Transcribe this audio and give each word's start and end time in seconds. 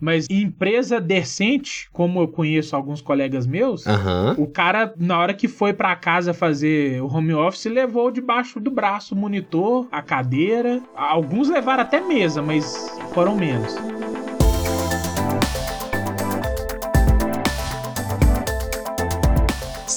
Mas 0.00 0.26
empresa 0.30 1.00
decente, 1.00 1.88
como 1.92 2.20
eu 2.20 2.28
conheço 2.28 2.76
alguns 2.76 3.00
colegas 3.00 3.46
meus, 3.46 3.86
Aham. 3.86 4.34
o 4.38 4.46
cara, 4.46 4.92
na 4.98 5.18
hora 5.18 5.32
que 5.34 5.48
foi 5.48 5.72
pra 5.72 5.96
casa 5.96 6.34
fazer 6.34 7.02
o 7.02 7.06
home 7.06 7.32
office, 7.32 7.64
levou 7.66 8.10
debaixo 8.10 8.60
do 8.60 8.70
braço 8.70 9.14
o 9.14 9.18
monitor, 9.18 9.86
a 9.90 10.02
cadeira. 10.02 10.82
Alguns 10.94 11.48
levaram 11.48 11.82
até 11.82 12.00
mesa, 12.00 12.42
mas 12.42 12.88
foram 13.14 13.34
menos. 13.36 13.74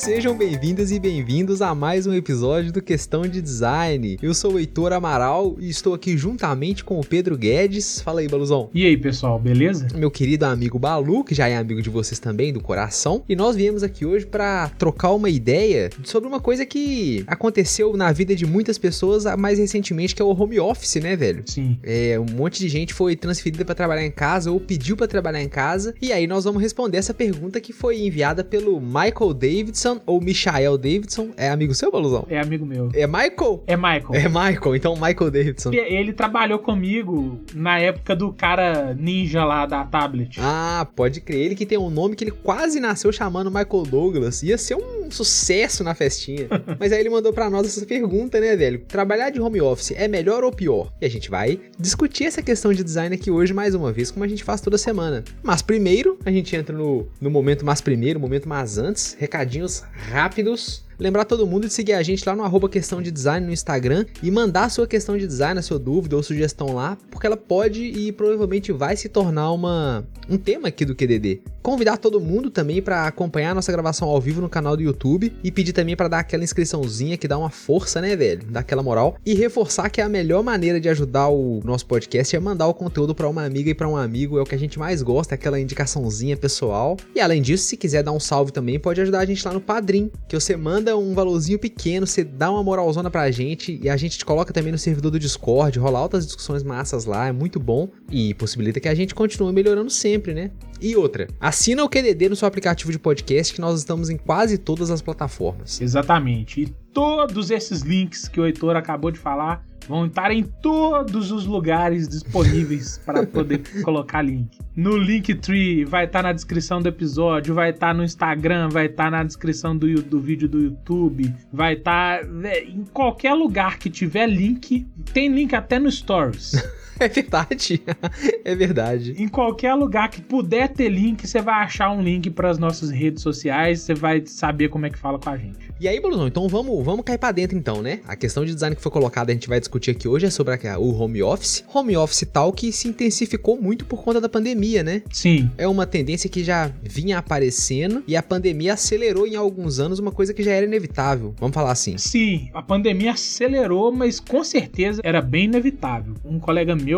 Sejam 0.10 0.36
bem-vindas 0.36 0.91
e 0.91 1.00
bem-vindos 1.00 1.62
a 1.62 1.76
mais 1.76 2.07
um 2.07 2.14
episódio 2.16 2.71
do 2.71 2.82
Questão 2.82 3.21
de 3.21 3.39
Design. 3.39 4.18
Eu 4.23 4.34
sou 4.34 4.54
o 4.54 4.59
Heitor 4.59 4.91
Amaral 4.91 5.55
e 5.59 5.70
estou 5.70 5.94
aqui 5.94 6.18
juntamente 6.18 6.84
com 6.84 7.00
o 7.00 7.05
Pedro 7.05 7.38
Guedes. 7.38 8.02
Fala 8.02 8.22
aí, 8.22 8.27
Baluzão. 8.27 8.72
E 8.73 8.88
aí, 8.88 8.98
pessoal, 8.98 9.38
beleza? 9.38 9.88
Meu 9.95 10.09
querido 10.09 10.48
amigo 10.48 10.80
Balu, 10.80 11.23
que 11.23 11.36
já 11.36 11.48
é 11.48 11.55
amigo 11.55 11.80
de 11.80 11.91
vocês 11.91 12.17
também, 12.17 12.52
do 12.52 12.59
coração. 12.59 13.23
E 13.30 13.36
nós 13.36 13.55
viemos 13.55 13.84
aqui 13.84 14.03
hoje 14.03 14.26
para 14.26 14.70
trocar 14.80 15.12
uma 15.12 15.30
ideia 15.30 15.91
sobre 16.03 16.28
uma 16.28 16.39
coisa 16.39 16.66
que 16.66 17.23
aconteceu 17.28 17.95
na 17.95 18.12
vida 18.12 18.36
de 18.36 18.48
muitas 18.48 18.80
pessoas 18.80 19.26
mais 19.38 19.59
recentemente, 19.59 20.16
que 20.16 20.23
é 20.23 20.26
o 20.26 20.30
home 20.30 20.59
office, 20.59 20.95
né, 20.95 21.16
velho? 21.16 21.44
Sim. 21.45 21.78
É, 21.84 22.20
um 22.20 22.34
monte 22.36 22.58
de 22.58 22.67
gente 22.67 22.95
foi 22.95 23.16
transferida 23.16 23.64
para 23.64 23.76
trabalhar 23.76 24.03
em 24.03 24.12
casa 24.12 24.52
ou 24.52 24.59
pediu 24.59 24.98
para 24.98 25.05
trabalhar 25.05 25.44
em 25.44 25.50
casa. 25.50 25.94
E 26.02 26.12
aí 26.12 26.26
nós 26.26 26.45
vamos 26.45 26.64
responder 26.64 26.98
essa 26.98 27.14
pergunta 27.14 27.62
que 27.62 27.72
foi 27.72 28.02
enviada 28.02 28.44
pelo 28.44 28.81
Michael 28.81 29.36
Davidson 29.36 29.98
ou 30.05 30.20
Michael 30.21 30.77
Davidson. 30.77 31.30
É 31.38 31.49
amigo 31.49 31.73
seu, 31.73 31.91
Baluzão? 31.91 32.26
É 32.30 32.39
amigo 32.39 32.66
meu. 32.66 32.89
É 32.94 33.05
Michael? 33.08 33.63
É 33.67 33.76
Michael. 33.76 34.09
É 34.13 34.27
Michael, 34.27 34.75
então 34.75 34.94
Michael 34.95 35.31
Davidson. 35.31 35.72
Ele- 35.73 36.09
trabalhou 36.13 36.59
comigo 36.59 37.39
na 37.53 37.80
época 37.80 38.16
do 38.16 38.34
cara 38.34 38.94
ninja 38.98 39.45
lá 39.45 39.66
da 39.66 39.84
tablet. 39.85 40.38
Ah, 40.41 40.88
pode 40.95 41.22
crer. 41.22 41.38
Ele 41.39 41.55
que 41.55 41.66
tem 41.66 41.77
um 41.77 41.89
nome 41.89 42.16
que 42.16 42.23
ele 42.23 42.31
quase 42.31 42.80
nasceu 42.80 43.12
chamando 43.12 43.49
Michael 43.49 43.84
Douglas. 43.84 44.44
Ia 44.44 44.58
ser 44.58 44.75
um 44.75 45.09
sucesso 45.09 45.83
na 45.83 45.94
festinha. 45.95 46.47
Mas 46.80 46.92
aí 46.92 47.00
ele 47.00 47.09
mandou 47.09 47.31
pra 47.31 47.50
nós 47.50 47.66
essa 47.67 47.86
pergunta, 47.86 48.39
né, 48.39 48.55
velho? 48.55 48.80
Trabalhar 48.88 49.30
de 49.30 49.39
home 49.39 49.61
office 49.61 49.92
é 49.95 50.08
melhor 50.08 50.44
ou 50.44 50.52
pior? 50.52 50.92
E 51.02 51.05
a 51.05 51.09
gente 51.09 51.30
vai 51.30 51.59
discutir 51.80 52.25
essa 52.25 52.42
questão 52.42 52.73
de 52.73 52.83
design 52.83 53.16
aqui 53.16 53.31
hoje 53.31 53.53
mais 53.53 53.73
uma 53.75 53.92
vez, 53.92 54.11
como 54.11 54.23
a 54.25 54.27
gente 54.27 54.44
faz 54.44 54.59
toda 54.61 54.77
semana. 54.77 55.23
Mas 55.44 55.61
primeiro, 55.61 56.17
a 56.25 56.31
gente 56.31 56.55
entra 56.55 56.75
no, 56.75 57.08
no 57.22 57.30
momento 57.30 57.66
mais 57.66 57.81
primeiro, 57.81 58.20
momento 58.20 58.47
mais 58.50 58.77
antes, 58.77 59.16
recadinhos 59.20 59.83
rápidos. 60.12 60.86
Lembrar 61.00 61.23
todo 61.23 61.47
mundo 61.47 61.66
de 61.66 61.73
seguir 61.73 61.94
a 61.94 62.03
gente 62.03 62.28
lá 62.28 62.36
no 62.36 62.44
arroba 62.44 62.67
questão 62.67 63.02
de 63.02 63.09
design 63.09 63.47
no 63.47 63.53
Instagram 63.53 64.05
e 64.22 64.30
mandar 64.30 64.66
a 64.66 64.69
sua 64.69 64.86
questão 64.86 65.17
de 65.17 65.25
design, 65.25 65.58
a 65.58 65.64
sua 65.64 65.80
dúvida 65.80 66.17
ou 66.17 66.22
sugestão 66.22 66.75
lá, 66.75 66.97
porque 67.09 67.25
ela 67.25 67.38
pode 67.38 67.81
e 67.81 68.11
provavelmente 68.11 68.73
vai 68.73 68.97
se 68.97 69.08
tornar 69.08 69.50
uma, 69.53 70.05
um 70.30 70.38
tema 70.38 70.67
aqui 70.67 70.83
do 70.83 70.94
QDD. 70.94 71.42
Convidar 71.61 71.97
todo 71.97 72.20
mundo 72.20 72.50
também 72.50 72.81
para 72.81 73.05
acompanhar 73.05 73.52
a 73.52 73.55
nossa 73.55 73.72
gravação 73.72 74.09
ao 74.09 74.20
vivo 74.20 74.42
no 74.42 74.50
canal 74.50 74.75
do 74.75 74.83
YouTube 74.83 75.31
e 75.42 75.52
pedir 75.52 75.72
também 75.72 75.95
para 75.95 76.08
dar 76.09 76.20
aquela 76.20 76.44
inscriçãozinha 76.44 77.17
que 77.17 77.27
dá 77.27 77.38
uma 77.38 77.50
força, 77.50 78.02
né, 78.02 78.16
velho? 78.16 78.45
Dá 78.50 78.59
aquela 78.59 78.83
moral. 78.83 79.17
E 79.25 79.33
reforçar 79.33 79.89
que 79.89 80.02
a 80.02 80.09
melhor 80.09 80.44
maneira 80.44 80.81
de 80.81 80.89
ajudar 80.89 81.30
o 81.30 81.61
nosso 81.64 81.86
podcast 81.86 82.36
é 82.36 82.39
mandar 82.39 82.67
o 82.67 82.73
conteúdo 82.73 83.16
para 83.16 83.27
uma 83.30 83.45
amiga 83.45 83.70
e 83.70 83.73
para 83.73 83.88
um 83.88 83.95
amigo, 83.95 84.38
é 84.38 84.42
o 84.42 84.45
que 84.45 84.55
a 84.55 84.59
gente 84.59 84.77
mais 84.77 85.02
gosta, 85.02 85.36
aquela 85.36 85.59
indicaçãozinha 85.59 86.36
pessoal. 86.36 86.97
E 87.16 87.22
além 87.22 87.42
disso, 87.42 87.66
se 87.66 87.77
quiser 87.77 88.03
dar 88.03 88.11
um 88.11 88.20
salve 88.20 88.52
também, 88.52 88.80
pode 88.80 89.00
ajudar 89.00 89.20
a 89.20 89.25
gente 89.25 89.45
lá 89.45 89.53
no 89.53 89.61
Padrim, 89.61 90.11
que 90.27 90.39
você 90.39 90.55
manda 90.55 90.89
um 90.95 91.14
valorzinho 91.14 91.59
pequeno, 91.59 92.06
você 92.06 92.23
dá 92.23 92.52
uma 92.52 92.64
moralzona 92.64 93.09
pra 93.09 93.30
gente 93.32 93.80
e 93.82 93.90
a 93.90 93.98
gente 93.98 94.18
te 94.18 94.26
coloca 94.26 94.54
também 94.54 94.72
no 94.72 94.78
servidor 94.78 95.12
do 95.12 95.20
Discord, 95.20 95.78
rola 95.80 96.00
altas 96.00 96.26
discussões 96.26 96.64
massas 96.64 97.06
lá, 97.06 97.28
é 97.28 97.32
muito 97.32 97.59
bom 97.59 97.90
e 98.12 98.34
possibilita 98.34 98.80
que 98.80 98.88
a 98.88 98.95
gente 98.95 99.14
continue 99.14 99.54
melhorando 99.54 99.90
sempre, 99.90 100.34
né? 100.34 100.52
E 100.82 100.95
outra, 100.95 101.28
assina 101.40 101.84
o 101.84 101.90
QDD 101.90 102.30
no 102.30 102.36
seu 102.36 102.48
aplicativo 102.48 102.92
de 102.92 103.00
podcast 103.00 103.54
que 103.54 103.62
nós 103.62 103.80
estamos 103.80 104.10
em 104.10 104.17
quase 104.17 104.58
todas 104.58 104.90
as 104.90 105.02
plataformas. 105.02 105.82
Exatamente. 105.82 106.62
E 106.62 106.73
todos 106.94 107.52
esses 107.52 107.82
links 107.82 108.27
que 108.27 108.39
o 108.39 108.45
Heitor 108.45 108.76
acabou 108.76 109.11
de 109.11 109.20
falar 109.20 109.64
vão 109.88 110.05
estar 110.05 110.32
em 110.32 110.44
todos 110.44 111.32
os 111.32 111.48
lugares 111.48 112.08
disponíveis 112.08 113.00
para 113.05 113.26
poder 113.26 113.60
colocar 113.82 114.22
link. 114.22 114.58
No 114.76 114.95
Linktree, 114.95 115.83
vai 115.83 116.05
estar 116.05 116.22
na 116.22 116.32
descrição 116.32 116.80
do 116.80 116.88
episódio, 116.88 117.55
vai 117.55 117.72
estar 117.72 117.94
no 117.94 118.04
Instagram, 118.04 118.70
vai 118.70 118.86
estar 118.86 119.10
na 119.10 119.23
descrição 119.23 119.76
do, 119.76 120.02
do 120.04 120.20
vídeo 120.20 120.48
do 120.48 120.61
YouTube, 120.61 121.33
vai 121.52 121.73
estar 121.73 122.23
né, 122.23 122.60
em 122.60 122.86
qualquer 122.94 123.33
lugar 123.33 123.80
que 123.80 123.89
tiver 123.89 124.28
link. 124.28 124.88
Tem 125.11 125.28
link 125.28 125.55
até 125.55 125.80
no 125.80 125.92
Stories. 125.92 126.54
É 127.02 127.08
verdade, 127.08 127.82
é 128.44 128.56
verdade. 128.56 129.15
Em 129.18 129.27
qualquer 129.27 129.74
lugar 129.74 130.10
que 130.10 130.21
puder 130.21 130.68
ter 130.69 130.89
link, 130.89 131.25
você 131.25 131.42
vai 131.42 131.63
achar 131.63 131.92
um 131.92 132.01
link 132.01 132.30
para 132.30 132.50
as 132.50 132.57
nossas 132.57 132.89
redes 132.89 133.24
sociais, 133.24 133.81
você 133.81 133.94
vai 133.94 134.24
saber 134.25 134.68
como 134.69 134.86
é 134.86 134.89
que 134.89 134.98
fala 134.98 135.18
com 135.18 135.30
a 135.30 135.38
gente. 135.38 135.57
E 135.80 135.88
aí, 135.88 136.00
Brunão, 136.01 136.27
então 136.27 136.48
vamos, 136.50 136.83
vamos 136.83 137.06
cair 137.06 137.18
pra 137.18 137.31
dentro 137.31 137.57
então, 137.57 137.81
né? 137.81 138.01
A 138.06 138.15
questão 138.15 138.44
de 138.44 138.54
design 138.54 138.75
que 138.75 138.81
foi 138.81 138.92
colocada, 138.92 139.31
a 139.31 139.33
gente 139.33 139.48
vai 139.48 139.60
discutir 139.60 139.92
aqui 139.92 140.07
hoje 140.10 140.25
é 140.25 140.30
sobre 140.30 140.56
a- 140.68 140.77
o 140.77 140.94
home 140.94 141.24
office. 141.24 141.63
Home 141.74 141.95
office 141.95 142.27
tal 142.31 142.51
que 142.51 142.71
se 142.71 142.88
intensificou 142.89 143.60
muito 143.62 143.86
por 143.86 144.04
conta 144.04 144.19
da 144.19 144.27
pandemia, 144.27 144.83
né? 144.83 145.01
Sim, 145.12 145.50
É 145.57 145.68
uma 145.68 145.86
tendência 145.86 146.30
que 146.30 146.44
já 146.44 146.69
vinha 146.83 147.18
aparecendo 147.18 148.04
e 148.07 148.16
a 148.18 148.21
pandemia 148.24 148.74
acelerou 148.74 149.25
em 149.25 149.36
alguns 149.38 149.80
anos 149.80 150.00
uma 150.00 150.12
coisa 150.12 150.33
que 150.33 150.44
já 150.44 150.51
era 150.51 150.66
inevitável. 150.66 151.33
Vamos 151.39 151.54
falar 151.54 151.71
assim. 151.71 151.98
Sim, 151.98 152.50
a 152.54 152.62
pandemia 152.62 153.12
acelerou, 153.13 153.92
mas 153.92 154.19
com 154.19 154.44
certeza 154.44 155.00
era 155.04 155.21
bem 155.21 155.45
inevitável. 155.45 156.13
Um 156.25 156.39
colega 156.39 156.75
meu, 156.75 156.88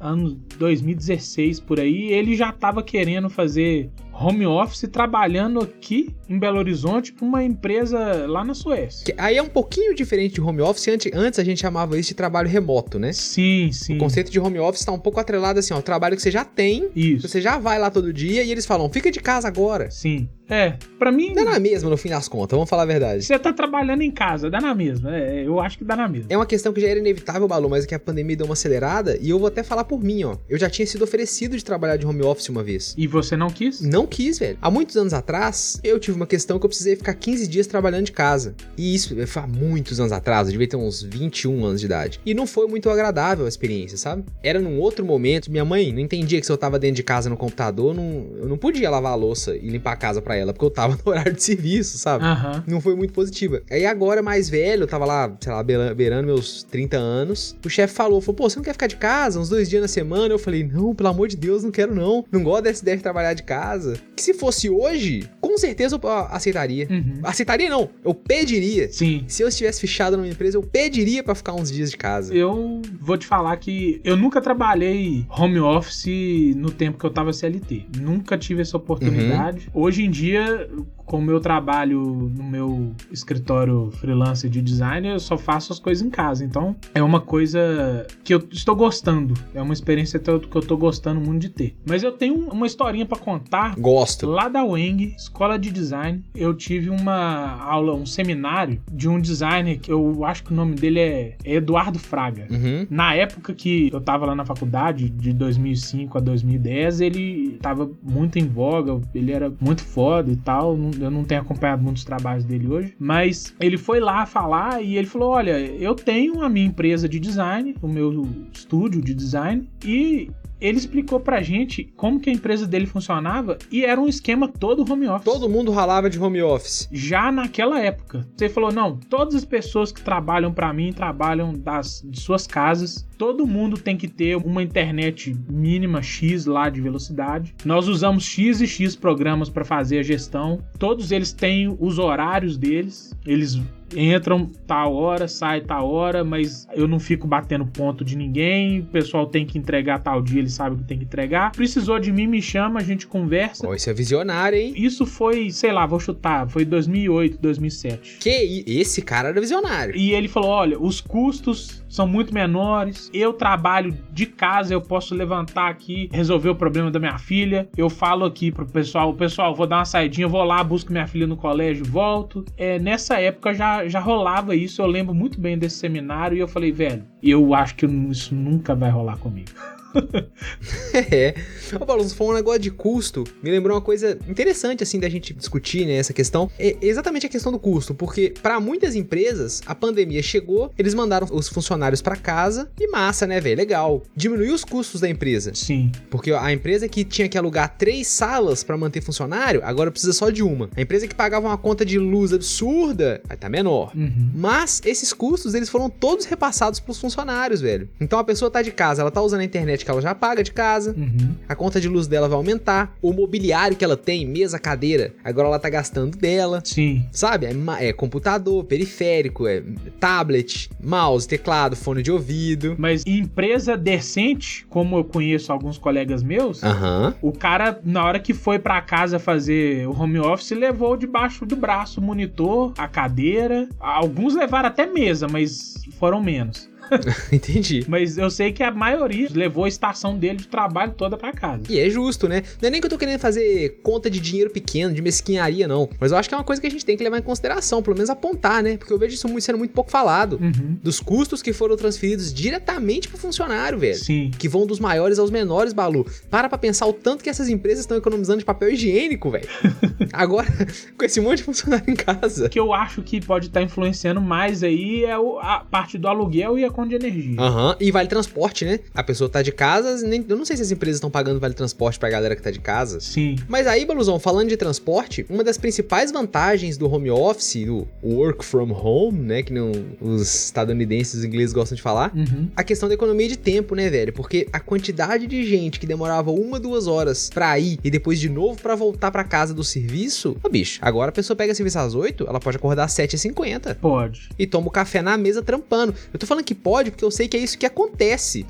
ano 0.00 0.40
2016 0.58 1.60
por 1.60 1.80
aí, 1.80 2.12
ele 2.12 2.34
já 2.36 2.50
estava 2.50 2.82
querendo 2.82 3.30
fazer 3.30 3.90
home 4.18 4.46
office 4.46 4.88
trabalhando 4.90 5.60
aqui 5.60 6.14
em 6.28 6.38
Belo 6.38 6.58
Horizonte 6.58 7.12
para 7.12 7.26
uma 7.26 7.42
empresa 7.42 8.26
lá 8.26 8.44
na 8.44 8.54
Suécia. 8.54 9.04
Que 9.04 9.14
aí 9.20 9.36
é 9.36 9.42
um 9.42 9.48
pouquinho 9.48 9.94
diferente 9.94 10.34
de 10.34 10.40
home 10.40 10.60
office. 10.62 10.88
Antes, 10.88 11.12
antes 11.14 11.38
a 11.38 11.44
gente 11.44 11.60
chamava 11.60 11.98
isso 11.98 12.10
de 12.10 12.14
trabalho 12.14 12.48
remoto, 12.48 12.98
né? 12.98 13.12
Sim, 13.12 13.70
sim. 13.72 13.96
O 13.96 13.98
conceito 13.98 14.30
de 14.30 14.38
home 14.38 14.58
office 14.58 14.84
tá 14.84 14.92
um 14.92 14.98
pouco 14.98 15.18
atrelado 15.20 15.58
assim, 15.58 15.74
ó, 15.74 15.78
o 15.78 15.82
trabalho 15.82 16.16
que 16.16 16.22
você 16.22 16.30
já 16.30 16.44
tem, 16.44 16.88
Isso. 16.94 17.28
você 17.28 17.40
já 17.40 17.58
vai 17.58 17.78
lá 17.78 17.90
todo 17.90 18.12
dia 18.12 18.42
e 18.42 18.50
eles 18.50 18.64
falam, 18.66 18.88
fica 18.90 19.10
de 19.10 19.20
casa 19.20 19.48
agora. 19.48 19.90
Sim. 19.90 20.28
É, 20.46 20.74
para 20.98 21.10
mim, 21.10 21.32
Dá 21.32 21.42
na 21.42 21.58
mesma 21.58 21.88
no 21.88 21.96
fim 21.96 22.10
das 22.10 22.28
contas, 22.28 22.54
vamos 22.54 22.68
falar 22.68 22.82
a 22.82 22.86
verdade. 22.86 23.22
você 23.24 23.38
tá 23.38 23.50
trabalhando 23.50 24.02
em 24.02 24.10
casa, 24.10 24.50
dá 24.50 24.60
na 24.60 24.74
mesma. 24.74 25.16
É, 25.16 25.42
eu 25.46 25.58
acho 25.58 25.78
que 25.78 25.84
dá 25.84 25.96
na 25.96 26.06
mesma. 26.06 26.26
É 26.28 26.36
uma 26.36 26.44
questão 26.44 26.70
que 26.70 26.82
já 26.82 26.88
era 26.88 26.98
inevitável, 26.98 27.48
Balu, 27.48 27.70
mas 27.70 27.84
é 27.84 27.86
que 27.86 27.94
a 27.94 27.98
pandemia 27.98 28.36
deu 28.36 28.44
uma 28.46 28.52
acelerada 28.52 29.16
e 29.22 29.30
eu 29.30 29.38
vou 29.38 29.48
até 29.48 29.62
falar 29.62 29.84
por 29.84 30.02
mim, 30.02 30.22
ó. 30.24 30.36
Eu 30.46 30.58
já 30.58 30.68
tinha 30.68 30.86
sido 30.86 31.02
oferecido 31.02 31.56
de 31.56 31.64
trabalhar 31.64 31.96
de 31.96 32.06
home 32.06 32.22
office 32.22 32.50
uma 32.50 32.62
vez. 32.62 32.94
E 32.98 33.06
você 33.06 33.36
não 33.38 33.48
quis? 33.48 33.80
Não 33.80 34.03
quis, 34.06 34.38
velho. 34.38 34.58
Há 34.60 34.70
muitos 34.70 34.96
anos 34.96 35.12
atrás, 35.12 35.80
eu 35.82 35.98
tive 35.98 36.16
uma 36.16 36.26
questão 36.26 36.58
que 36.58 36.64
eu 36.64 36.68
precisei 36.68 36.96
ficar 36.96 37.14
15 37.14 37.46
dias 37.46 37.66
trabalhando 37.66 38.04
de 38.06 38.12
casa. 38.12 38.54
E 38.76 38.94
isso 38.94 39.14
foi 39.26 39.42
há 39.42 39.46
muitos 39.46 39.98
anos 40.00 40.12
atrás, 40.12 40.46
eu 40.48 40.52
devia 40.52 40.68
ter 40.68 40.76
uns 40.76 41.02
21 41.02 41.64
anos 41.64 41.80
de 41.80 41.86
idade. 41.86 42.20
E 42.24 42.34
não 42.34 42.46
foi 42.46 42.66
muito 42.66 42.88
agradável 42.90 43.44
a 43.46 43.48
experiência, 43.48 43.96
sabe? 43.98 44.24
Era 44.42 44.60
num 44.60 44.78
outro 44.78 45.04
momento. 45.04 45.50
Minha 45.50 45.64
mãe 45.64 45.92
não 45.92 46.00
entendia 46.00 46.40
que 46.40 46.46
se 46.46 46.52
eu 46.52 46.56
tava 46.58 46.78
dentro 46.78 46.96
de 46.96 47.02
casa 47.02 47.28
no 47.30 47.36
computador, 47.36 47.94
não, 47.94 48.26
eu 48.36 48.48
não 48.48 48.56
podia 48.56 48.90
lavar 48.90 49.12
a 49.12 49.16
louça 49.16 49.56
e 49.56 49.68
limpar 49.68 49.92
a 49.92 49.96
casa 49.96 50.20
pra 50.22 50.36
ela, 50.36 50.52
porque 50.52 50.64
eu 50.64 50.70
tava 50.70 50.94
no 51.04 51.10
horário 51.10 51.32
de 51.32 51.42
serviço, 51.42 51.98
sabe? 51.98 52.24
Aham. 52.24 52.62
não 52.66 52.80
foi 52.80 52.94
muito 52.94 53.12
positiva. 53.12 53.62
Aí 53.70 53.84
agora, 53.86 54.22
mais 54.22 54.48
velho, 54.48 54.84
eu 54.84 54.86
tava 54.86 55.04
lá, 55.04 55.34
sei 55.40 55.52
lá, 55.52 55.62
beira- 55.62 55.94
beirando 55.94 56.26
meus 56.26 56.62
30 56.64 56.96
anos. 56.96 57.56
O 57.64 57.68
chefe 57.70 57.94
falou, 57.94 58.20
falou, 58.20 58.34
pô, 58.36 58.48
você 58.48 58.56
não 58.56 58.64
quer 58.64 58.72
ficar 58.72 58.86
de 58.86 58.96
casa 58.96 59.38
uns 59.40 59.48
dois 59.48 59.68
dias 59.68 59.82
na 59.82 59.88
semana? 59.88 60.32
Eu 60.34 60.38
falei, 60.38 60.64
não, 60.64 60.94
pelo 60.94 61.08
amor 61.08 61.28
de 61.28 61.36
Deus, 61.36 61.62
não 61.62 61.70
quero 61.70 61.94
não. 61.94 62.24
Não 62.30 62.42
gosto 62.42 62.64
dessa 62.64 62.82
ideia 62.82 62.96
de 62.96 63.02
trabalhar 63.02 63.34
de 63.34 63.42
casa. 63.42 63.93
Que 64.16 64.22
se 64.22 64.34
fosse 64.34 64.68
hoje, 64.68 65.28
com 65.40 65.56
certeza 65.58 65.98
eu 66.00 66.08
ah, 66.08 66.28
aceitaria. 66.30 66.86
Uhum. 66.90 67.20
Aceitaria 67.22 67.68
não, 67.68 67.88
eu 68.04 68.14
pediria. 68.14 68.90
Sim. 68.90 69.24
Se 69.28 69.42
eu 69.42 69.48
estivesse 69.48 69.80
fechado 69.80 70.16
numa 70.16 70.28
empresa, 70.28 70.56
eu 70.56 70.62
pediria 70.62 71.22
pra 71.22 71.34
ficar 71.34 71.54
uns 71.54 71.70
dias 71.70 71.90
de 71.90 71.96
casa. 71.96 72.34
Eu 72.34 72.82
vou 73.00 73.16
te 73.16 73.26
falar 73.26 73.56
que 73.56 74.00
eu 74.04 74.16
nunca 74.16 74.40
trabalhei 74.40 75.26
home 75.28 75.60
office 75.60 76.54
no 76.56 76.70
tempo 76.70 76.98
que 76.98 77.04
eu 77.04 77.10
tava 77.10 77.32
CLT. 77.32 77.86
Nunca 77.98 78.36
tive 78.36 78.62
essa 78.62 78.76
oportunidade. 78.76 79.68
Hoje 79.72 80.04
em 80.04 80.10
dia, 80.10 80.68
como 81.04 81.30
eu 81.30 81.40
trabalho 81.40 82.00
no 82.34 82.44
meu 82.44 82.92
escritório 83.10 83.90
freelancer 83.92 84.50
de 84.50 84.60
design, 84.60 85.08
eu 85.08 85.20
só 85.20 85.36
faço 85.36 85.72
as 85.72 85.78
coisas 85.78 86.04
em 86.04 86.10
casa. 86.10 86.44
Então, 86.44 86.76
é 86.94 87.02
uma 87.02 87.20
coisa 87.20 88.06
que 88.22 88.34
eu 88.34 88.42
estou 88.50 88.74
gostando. 88.74 89.34
É 89.54 89.60
uma 89.60 89.72
experiência 89.72 90.18
que 90.18 90.30
eu 90.30 90.40
tô 90.40 90.76
gostando 90.76 91.20
muito 91.20 91.42
de 91.42 91.48
ter. 91.48 91.76
Mas 91.86 92.02
eu 92.02 92.12
tenho 92.12 92.34
uma 92.48 92.66
historinha 92.66 93.06
pra 93.06 93.18
contar 93.18 93.74
Gosto. 93.78 94.26
Lá 94.26 94.48
da 94.48 94.64
Weng, 94.64 95.14
escola 95.16 95.58
de 95.58 95.70
design, 95.70 96.22
eu 96.34 96.54
tive 96.54 96.90
uma 96.90 97.62
aula, 97.62 97.94
um 97.94 98.06
seminário 98.06 98.80
de 98.90 99.08
um 99.08 99.20
designer 99.20 99.78
que 99.78 99.90
eu 99.90 100.24
acho 100.24 100.44
que 100.44 100.52
o 100.52 100.56
nome 100.56 100.74
dele 100.74 101.00
é 101.00 101.36
Eduardo 101.44 101.98
Fraga. 101.98 102.46
Uhum. 102.50 102.86
Na 102.90 103.14
época 103.14 103.52
que 103.54 103.90
eu 103.92 104.00
tava 104.00 104.26
lá 104.26 104.34
na 104.34 104.44
faculdade, 104.44 105.08
de 105.08 105.32
2005 105.32 106.18
a 106.18 106.20
2010, 106.20 107.00
ele 107.00 107.58
tava 107.60 107.90
muito 108.02 108.38
em 108.38 108.46
voga, 108.46 109.00
ele 109.14 109.32
era 109.32 109.52
muito 109.60 109.82
foda 109.82 110.30
e 110.30 110.36
tal. 110.36 110.76
Eu 111.00 111.10
não 111.10 111.24
tenho 111.24 111.40
acompanhado 111.40 111.82
muitos 111.82 112.04
trabalhos 112.04 112.44
dele 112.44 112.68
hoje, 112.68 112.94
mas 112.98 113.54
ele 113.60 113.76
foi 113.76 114.00
lá 114.00 114.26
falar 114.26 114.82
e 114.82 114.96
ele 114.96 115.06
falou: 115.06 115.30
Olha, 115.30 115.58
eu 115.58 115.94
tenho 115.94 116.42
a 116.42 116.48
minha 116.48 116.66
empresa 116.66 117.08
de 117.08 117.18
design, 117.18 117.74
o 117.82 117.88
meu 117.88 118.26
estúdio 118.52 119.00
de 119.00 119.14
design, 119.14 119.68
e 119.84 120.30
ele 120.60 120.78
explicou 120.78 121.20
pra 121.20 121.42
gente 121.42 121.84
como 121.96 122.18
que 122.18 122.30
a 122.30 122.32
empresa 122.32 122.66
dele 122.66 122.86
funcionava 122.86 123.58
e 123.70 123.84
era 123.84 124.00
um 124.00 124.08
esquema 124.08 124.48
todo 124.48 124.90
home 124.90 125.06
office. 125.06 125.24
Todo 125.24 125.48
mundo 125.48 125.70
ralava 125.70 126.08
de 126.08 126.18
home 126.18 126.40
office. 126.42 126.88
Já 126.90 127.30
naquela 127.30 127.80
época. 127.80 128.26
Você 128.34 128.48
falou, 128.48 128.72
não, 128.72 128.96
todas 128.96 129.34
as 129.34 129.44
pessoas 129.44 129.92
que 129.92 130.02
trabalham 130.02 130.52
para 130.52 130.72
mim 130.72 130.90
trabalham 130.90 131.52
das, 131.52 132.02
de 132.04 132.18
suas 132.18 132.46
casas. 132.46 133.06
Todo 133.24 133.46
mundo 133.46 133.78
tem 133.78 133.96
que 133.96 134.06
ter 134.06 134.36
uma 134.36 134.62
internet 134.62 135.34
mínima 135.48 136.02
X 136.02 136.44
lá 136.44 136.68
de 136.68 136.78
velocidade. 136.78 137.54
Nós 137.64 137.88
usamos 137.88 138.22
X 138.22 138.60
e 138.60 138.66
X 138.66 138.94
programas 138.94 139.48
para 139.48 139.64
fazer 139.64 140.00
a 140.00 140.02
gestão. 140.02 140.62
Todos 140.78 141.10
eles 141.10 141.32
têm 141.32 141.74
os 141.80 141.98
horários 141.98 142.58
deles. 142.58 143.16
Eles 143.26 143.58
entram 143.96 144.50
tal 144.66 144.94
hora, 144.94 145.28
sai 145.28 145.60
tal 145.60 145.90
hora, 145.90 146.24
mas 146.24 146.66
eu 146.74 146.86
não 146.88 146.98
fico 146.98 147.26
batendo 147.26 147.66
ponto 147.66 148.04
de 148.04 148.16
ninguém. 148.16 148.80
O 148.80 148.86
pessoal 148.86 149.26
tem 149.26 149.46
que 149.46 149.58
entregar 149.58 150.00
tal 150.00 150.22
dia, 150.22 150.40
ele 150.40 150.50
sabe 150.50 150.76
que 150.76 150.84
tem 150.84 150.98
que 150.98 151.04
entregar. 151.04 151.52
Precisou 151.52 151.98
de 151.98 152.12
mim, 152.12 152.26
me 152.26 152.42
chama, 152.42 152.80
a 152.80 152.82
gente 152.82 153.06
conversa. 153.06 153.66
Oh, 153.66 153.74
isso 153.74 153.88
é 153.88 153.94
visionário, 153.94 154.58
hein? 154.58 154.74
Isso 154.76 155.06
foi, 155.06 155.50
sei 155.50 155.72
lá, 155.72 155.86
vou 155.86 156.00
chutar, 156.00 156.48
foi 156.48 156.64
2008, 156.64 157.38
2007. 157.40 158.18
Que 158.20 158.64
esse 158.66 159.02
cara 159.02 159.28
era 159.28 159.40
visionário. 159.40 159.96
E 159.96 160.12
ele 160.12 160.28
falou: 160.28 160.50
olha, 160.50 160.78
os 160.80 161.00
custos 161.00 161.82
são 161.88 162.06
muito 162.06 162.34
menores. 162.34 163.10
Eu 163.14 163.32
trabalho 163.32 163.96
de 164.10 164.26
casa, 164.26 164.74
eu 164.74 164.80
posso 164.80 165.14
levantar 165.14 165.70
aqui, 165.70 166.08
resolver 166.12 166.48
o 166.48 166.54
problema 166.56 166.90
da 166.90 166.98
minha 166.98 167.16
filha. 167.16 167.68
Eu 167.76 167.88
falo 167.88 168.24
aqui 168.24 168.50
pro 168.50 168.66
pessoal: 168.66 169.14
pessoal, 169.14 169.54
vou 169.54 169.68
dar 169.68 169.76
uma 169.78 169.84
saidinha, 169.84 170.26
vou 170.26 170.42
lá, 170.42 170.64
busco 170.64 170.90
minha 170.90 171.06
filha 171.06 171.24
no 171.24 171.36
colégio, 171.36 171.84
volto. 171.84 172.44
É, 172.56 172.76
nessa 172.80 173.20
época 173.20 173.54
já, 173.54 173.86
já 173.86 174.00
rolava 174.00 174.56
isso, 174.56 174.82
eu 174.82 174.86
lembro 174.86 175.14
muito 175.14 175.40
bem 175.40 175.56
desse 175.56 175.76
seminário 175.76 176.36
e 176.36 176.40
eu 176.40 176.48
falei, 176.48 176.72
velho, 176.72 177.04
eu 177.22 177.54
acho 177.54 177.76
que 177.76 177.86
isso 177.86 178.34
nunca 178.34 178.74
vai 178.74 178.90
rolar 178.90 179.16
comigo. 179.18 179.52
é. 180.94 181.34
Ô, 181.80 181.86
Paulo, 181.86 182.02
você 182.02 182.14
falou 182.14 182.32
um 182.32 182.36
negócio 182.36 182.60
de 182.60 182.70
custo. 182.70 183.24
Me 183.42 183.50
lembrou 183.50 183.76
uma 183.76 183.82
coisa 183.82 184.18
interessante, 184.28 184.82
assim, 184.82 184.98
da 184.98 185.08
gente 185.08 185.32
discutir, 185.32 185.86
né? 185.86 185.94
Essa 185.94 186.12
questão. 186.12 186.50
É 186.58 186.76
exatamente 186.80 187.26
a 187.26 187.28
questão 187.28 187.50
do 187.50 187.58
custo. 187.58 187.94
Porque, 187.94 188.34
para 188.42 188.60
muitas 188.60 188.94
empresas, 188.94 189.62
a 189.66 189.74
pandemia 189.74 190.22
chegou, 190.22 190.72
eles 190.78 190.94
mandaram 190.94 191.28
os 191.30 191.48
funcionários 191.48 192.02
para 192.02 192.16
casa 192.16 192.70
e 192.78 192.88
massa, 192.90 193.26
né, 193.26 193.40
velho? 193.40 193.56
Legal. 193.56 194.02
Diminuiu 194.14 194.54
os 194.54 194.64
custos 194.64 195.00
da 195.00 195.08
empresa. 195.08 195.52
Sim. 195.54 195.90
Porque 196.10 196.32
a 196.32 196.52
empresa 196.52 196.88
que 196.88 197.04
tinha 197.04 197.28
que 197.28 197.38
alugar 197.38 197.76
três 197.76 198.06
salas 198.06 198.62
para 198.62 198.76
manter 198.76 199.00
funcionário, 199.00 199.60
agora 199.64 199.90
precisa 199.90 200.12
só 200.12 200.30
de 200.30 200.42
uma. 200.42 200.68
A 200.76 200.80
empresa 200.80 201.06
que 201.06 201.14
pagava 201.14 201.46
uma 201.46 201.58
conta 201.58 201.84
de 201.84 201.98
luz 201.98 202.32
absurda, 202.32 203.20
vai 203.26 203.36
tá 203.36 203.48
menor. 203.48 203.92
Uhum. 203.94 204.30
Mas 204.34 204.80
esses 204.84 205.12
custos, 205.12 205.54
eles 205.54 205.68
foram 205.68 205.88
todos 205.88 206.24
repassados 206.24 206.80
pros 206.80 206.98
funcionários, 206.98 207.60
velho. 207.60 207.88
Então 208.00 208.18
a 208.18 208.24
pessoa 208.24 208.50
tá 208.50 208.62
de 208.62 208.72
casa, 208.72 209.02
ela 209.02 209.10
tá 209.10 209.22
usando 209.22 209.40
a 209.40 209.44
internet 209.44 209.83
que 209.84 209.90
ela 209.90 210.00
já 210.00 210.14
paga 210.14 210.42
de 210.42 210.52
casa, 210.52 210.94
Uhum. 210.96 211.34
a 211.48 211.54
conta 211.54 211.80
de 211.80 211.88
luz 211.88 212.06
dela 212.06 212.28
vai 212.28 212.36
aumentar, 212.36 212.94
o 213.02 213.12
mobiliário 213.12 213.76
que 213.76 213.84
ela 213.84 213.96
tem, 213.96 214.26
mesa, 214.26 214.58
cadeira, 214.58 215.12
agora 215.22 215.48
ela 215.48 215.58
tá 215.58 215.68
gastando 215.68 216.16
dela. 216.16 216.60
Sim. 216.64 217.04
Sabe? 217.12 217.46
É, 217.46 217.88
é 217.88 217.92
computador, 217.92 218.64
periférico, 218.64 219.46
é 219.46 219.62
tablet, 220.00 220.70
mouse, 220.82 221.26
teclado, 221.28 221.76
fone 221.76 222.02
de 222.02 222.10
ouvido. 222.10 222.74
Mas 222.78 223.04
empresa 223.06 223.76
decente, 223.76 224.66
como 224.68 224.96
eu 224.98 225.04
conheço 225.04 225.52
alguns 225.52 225.78
colegas 225.78 226.22
meus, 226.22 226.62
Aham. 226.62 227.14
o 227.22 227.32
cara, 227.32 227.78
na 227.84 228.04
hora 228.04 228.18
que 228.20 228.32
foi 228.34 228.58
pra 228.58 228.80
casa 228.80 229.18
fazer 229.18 229.86
o 229.88 229.92
home 229.98 230.18
office, 230.18 230.50
levou 230.52 230.96
debaixo 230.96 231.44
do 231.46 231.56
braço 231.56 232.00
o 232.00 232.02
monitor, 232.02 232.72
a 232.78 232.88
cadeira. 232.88 233.68
Alguns 233.78 234.34
levaram 234.34 234.68
até 234.68 234.86
mesa, 234.86 235.26
mas 235.28 235.74
foram 235.98 236.22
menos. 236.22 236.68
Entendi. 237.32 237.84
Mas 237.88 238.18
eu 238.18 238.30
sei 238.30 238.52
que 238.52 238.62
a 238.62 238.70
maioria 238.70 239.28
levou 239.32 239.64
a 239.64 239.68
estação 239.68 240.16
dele 240.16 240.36
de 240.36 240.48
trabalho 240.48 240.92
toda 240.92 241.16
pra 241.16 241.32
casa. 241.32 241.62
E 241.68 241.78
é 241.78 241.88
justo, 241.88 242.28
né? 242.28 242.42
Não 242.60 242.68
é 242.68 242.70
nem 242.70 242.80
que 242.80 242.86
eu 242.86 242.90
tô 242.90 242.98
querendo 242.98 243.18
fazer 243.18 243.80
conta 243.82 244.10
de 244.10 244.20
dinheiro 244.20 244.50
pequeno, 244.50 244.94
de 244.94 245.02
mesquinharia, 245.02 245.66
não. 245.66 245.88
Mas 245.98 246.12
eu 246.12 246.18
acho 246.18 246.28
que 246.28 246.34
é 246.34 246.38
uma 246.38 246.44
coisa 246.44 246.60
que 246.60 246.66
a 246.66 246.70
gente 246.70 246.84
tem 246.84 246.96
que 246.96 247.04
levar 247.04 247.18
em 247.18 247.22
consideração, 247.22 247.82
pelo 247.82 247.96
menos 247.96 248.10
apontar, 248.10 248.62
né? 248.62 248.76
Porque 248.76 248.92
eu 248.92 248.98
vejo 248.98 249.14
isso 249.14 249.28
sendo 249.40 249.58
muito 249.58 249.72
pouco 249.72 249.90
falado. 249.90 250.38
Uhum. 250.40 250.78
Dos 250.82 251.00
custos 251.00 251.42
que 251.42 251.52
foram 251.52 251.76
transferidos 251.76 252.32
diretamente 252.32 253.08
pro 253.08 253.18
funcionário, 253.18 253.78
velho. 253.78 253.96
Sim. 253.96 254.30
Que 254.38 254.48
vão 254.48 254.66
dos 254.66 254.80
maiores 254.80 255.18
aos 255.18 255.30
menores, 255.30 255.72
Balu. 255.72 256.06
Para 256.30 256.48
pra 256.48 256.58
pensar 256.58 256.86
o 256.86 256.92
tanto 256.92 257.22
que 257.22 257.30
essas 257.30 257.48
empresas 257.48 257.80
estão 257.80 257.96
economizando 257.96 258.38
de 258.38 258.44
papel 258.44 258.70
higiênico, 258.70 259.30
velho. 259.30 259.48
Agora, 260.12 260.48
com 260.96 261.04
esse 261.04 261.20
monte 261.20 261.38
de 261.38 261.44
funcionário 261.44 261.90
em 261.90 261.96
casa. 261.96 262.46
O 262.46 262.50
que 262.50 262.58
eu 262.58 262.72
acho 262.72 263.02
que 263.02 263.20
pode 263.20 263.46
estar 263.46 263.62
influenciando 263.62 264.20
mais 264.20 264.62
aí 264.62 265.04
é 265.04 265.12
a 265.12 265.64
parte 265.70 265.98
do 265.98 266.08
aluguel 266.08 266.58
e 266.58 266.64
a 266.64 266.70
conta 266.74 266.88
de 266.90 266.94
energia. 267.06 267.40
Aham, 267.40 267.76
e 267.80 267.90
vale 267.90 268.08
transporte, 268.08 268.64
né? 268.64 268.80
A 268.94 269.02
pessoa 269.02 269.30
tá 269.30 269.40
de 269.42 269.52
casa, 269.52 270.06
nem, 270.06 270.24
eu 270.28 270.36
não 270.36 270.44
sei 270.44 270.56
se 270.56 270.62
as 270.62 270.70
empresas 270.70 270.96
estão 270.96 271.10
pagando 271.10 271.40
vale 271.40 271.54
transporte 271.54 271.98
pra 271.98 272.10
galera 272.10 272.34
que 272.36 272.42
tá 272.42 272.50
de 272.50 272.60
casa. 272.60 273.00
Sim. 273.00 273.36
Mas 273.48 273.66
aí, 273.66 273.84
Baluzão, 273.86 274.18
falando 274.18 274.48
de 274.48 274.56
transporte, 274.56 275.24
uma 275.28 275.42
das 275.44 275.56
principais 275.56 276.10
vantagens 276.12 276.76
do 276.76 276.90
home 276.90 277.10
office, 277.10 277.64
do 277.64 277.86
work 278.02 278.44
from 278.44 278.72
home, 278.72 279.18
né? 279.20 279.42
Que 279.42 279.52
não 279.52 279.72
os 280.00 280.22
estadunidenses 280.46 281.14
e 281.14 281.18
os 281.18 281.24
ingleses 281.24 281.52
gostam 281.52 281.76
de 281.76 281.82
falar. 281.82 282.12
Uhum. 282.14 282.48
A 282.56 282.62
questão 282.62 282.88
da 282.88 282.94
economia 282.94 283.28
de 283.28 283.38
tempo, 283.38 283.74
né, 283.74 283.88
velho? 283.88 284.12
Porque 284.12 284.48
a 284.52 284.60
quantidade 284.60 285.26
de 285.26 285.44
gente 285.46 285.78
que 285.78 285.86
demorava 285.86 286.30
uma, 286.30 286.58
duas 286.58 286.86
horas 286.86 287.30
pra 287.32 287.58
ir 287.58 287.78
e 287.84 287.90
depois 287.90 288.18
de 288.18 288.28
novo 288.28 288.60
pra 288.60 288.74
voltar 288.74 289.10
pra 289.10 289.24
casa 289.24 289.54
do 289.54 289.62
serviço, 289.64 290.36
ô 290.42 290.48
bicho, 290.48 290.78
agora 290.82 291.10
a 291.10 291.12
pessoa 291.12 291.36
pega 291.36 291.54
serviço 291.54 291.78
às 291.78 291.94
8, 291.94 292.26
ela 292.28 292.40
pode 292.40 292.56
acordar 292.56 292.84
às 292.84 292.92
7h50 292.92 293.76
Pode. 293.76 294.28
e 294.38 294.46
toma 294.46 294.68
o 294.68 294.70
café 294.70 295.02
na 295.02 295.16
mesa 295.16 295.42
trampando. 295.42 295.94
Eu 296.12 296.18
tô 296.18 296.26
falando 296.26 296.44
que 296.44 296.54
pode 296.64 296.90
porque 296.90 297.04
eu 297.04 297.10
sei 297.10 297.28
que 297.28 297.36
é 297.36 297.40
isso 297.40 297.56
que 297.58 297.66
acontece. 297.66 298.46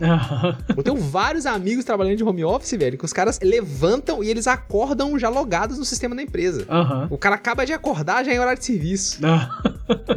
Eu 0.77 0.83
tenho 0.83 0.97
vários 0.97 1.45
amigos 1.45 1.85
trabalhando 1.85 2.17
de 2.17 2.25
home 2.25 2.45
office, 2.45 2.71
velho, 2.79 2.97
que 2.97 3.05
os 3.05 3.13
caras 3.13 3.39
levantam 3.43 4.23
e 4.23 4.31
eles 4.31 4.47
acordam 4.47 5.19
já 5.19 5.29
logados 5.29 5.77
no 5.79 5.85
sistema 5.85 6.15
da 6.15 6.23
empresa. 6.23 6.65
Aham. 6.71 7.09
O 7.11 7.19
cara 7.19 7.35
acaba 7.35 7.67
de 7.67 7.73
acordar 7.73 8.25
já 8.25 8.33
em 8.33 8.39
horário 8.39 8.59
de 8.59 8.65
serviço. 8.65 9.19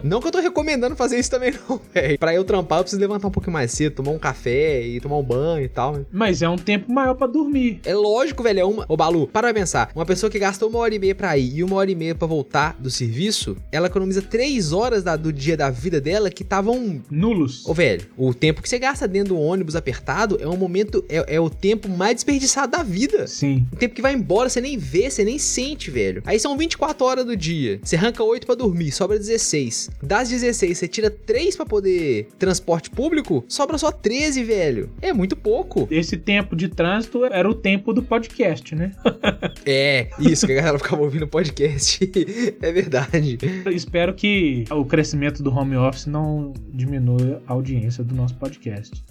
Não 0.03 0.21
que 0.21 0.27
eu 0.27 0.31
tô 0.31 0.39
recomendando 0.39 0.95
fazer 0.95 1.17
isso 1.19 1.29
também, 1.31 1.53
não, 1.67 1.81
velho. 1.93 2.17
Pra 2.19 2.33
eu 2.33 2.43
trampar, 2.43 2.79
eu 2.79 2.83
preciso 2.83 3.01
levantar 3.01 3.27
um 3.27 3.31
pouquinho 3.31 3.53
mais 3.53 3.71
cedo, 3.71 3.95
tomar 3.95 4.11
um 4.11 4.19
café 4.19 4.85
e 4.85 4.99
tomar 5.01 5.17
um 5.17 5.23
banho 5.23 5.65
e 5.65 5.69
tal. 5.69 6.05
Mas 6.11 6.41
é 6.41 6.47
um 6.49 6.55
tempo 6.57 6.91
maior 6.91 7.15
pra 7.15 7.27
dormir. 7.27 7.81
É 7.83 7.95
lógico, 7.95 8.43
velho. 8.43 8.59
É 8.59 8.65
uma. 8.65 8.85
Ô, 8.87 8.95
Balu, 8.95 9.27
para 9.27 9.53
pensar. 9.53 9.89
Uma 9.95 10.05
pessoa 10.05 10.29
que 10.29 10.37
gasta 10.39 10.65
uma 10.65 10.79
hora 10.79 10.93
e 10.93 10.99
meia 10.99 11.15
pra 11.15 11.37
ir 11.37 11.57
e 11.57 11.63
uma 11.63 11.75
hora 11.77 11.89
e 11.91 11.95
meia 11.95 12.13
pra 12.15 12.27
voltar 12.27 12.75
do 12.79 12.89
serviço, 12.89 13.57
ela 13.71 13.87
economiza 13.87 14.21
três 14.21 14.71
horas 14.71 15.03
da- 15.03 15.15
do 15.15 15.33
dia 15.33 15.57
da 15.57 15.69
vida 15.69 15.99
dela 15.99 16.29
que 16.29 16.43
estavam. 16.43 17.01
Nulos. 17.09 17.65
Ô, 17.65 17.73
velho, 17.73 17.86
o 18.17 18.33
tempo 18.33 18.61
que 18.61 18.69
você 18.69 18.79
gasta 18.79 19.07
dentro 19.07 19.35
do 19.35 19.39
ônibus 19.39 19.75
apertado 19.75 20.37
é 20.41 20.47
um 20.47 20.57
momento. 20.57 21.03
É, 21.09 21.35
é 21.35 21.39
o 21.39 21.49
tempo 21.49 21.89
mais 21.89 22.15
desperdiçado 22.15 22.71
da 22.71 22.83
vida. 22.83 23.27
Sim. 23.27 23.65
O 23.71 23.75
tempo 23.75 23.95
que 23.95 24.01
vai 24.01 24.13
embora, 24.13 24.49
você 24.49 24.61
nem 24.61 24.77
vê, 24.77 25.09
você 25.09 25.23
nem 25.23 25.37
sente, 25.37 25.89
velho. 25.91 26.21
Aí 26.25 26.39
são 26.39 26.57
24 26.57 27.05
horas 27.05 27.25
do 27.25 27.35
dia. 27.35 27.79
Você 27.83 27.95
arranca 27.95 28.23
8 28.23 28.45
pra 28.45 28.55
dormir, 28.55 28.91
sobra 28.91 29.17
16. 29.17 29.89
Das 30.01 30.29
16, 30.29 30.77
você 30.77 30.87
tira 30.87 31.09
3 31.09 31.55
pra 31.55 31.65
poder 31.65 32.27
transporte 32.37 32.89
público, 32.89 33.43
sobra 33.47 33.77
só 33.77 33.91
13, 33.91 34.43
velho. 34.43 34.89
É 35.01 35.13
muito 35.13 35.35
pouco. 35.35 35.87
Esse 35.91 36.17
tempo 36.17 36.55
de 36.55 36.67
trânsito 36.67 37.25
era 37.25 37.49
o 37.49 37.53
tempo 37.53 37.93
do 37.93 38.03
podcast, 38.03 38.75
né? 38.75 38.91
É, 39.65 40.09
isso 40.19 40.45
que 40.45 40.53
a 40.53 40.55
galera 40.55 40.77
ficava 40.77 41.01
ouvindo 41.01 41.27
podcast. 41.27 41.99
é 42.61 42.71
verdade. 42.71 43.37
Eu 43.65 43.71
espero 43.71 44.13
que 44.13 44.63
o 44.71 44.85
crescimento 44.85 45.43
do 45.43 45.53
home 45.53 45.75
office 45.75 46.05
não 46.05 46.53
diminua 46.69 47.41
a 47.45 47.53
audiência 47.53 47.76
do 48.03 48.15
nosso 48.15 48.35
podcast. 48.35 49.03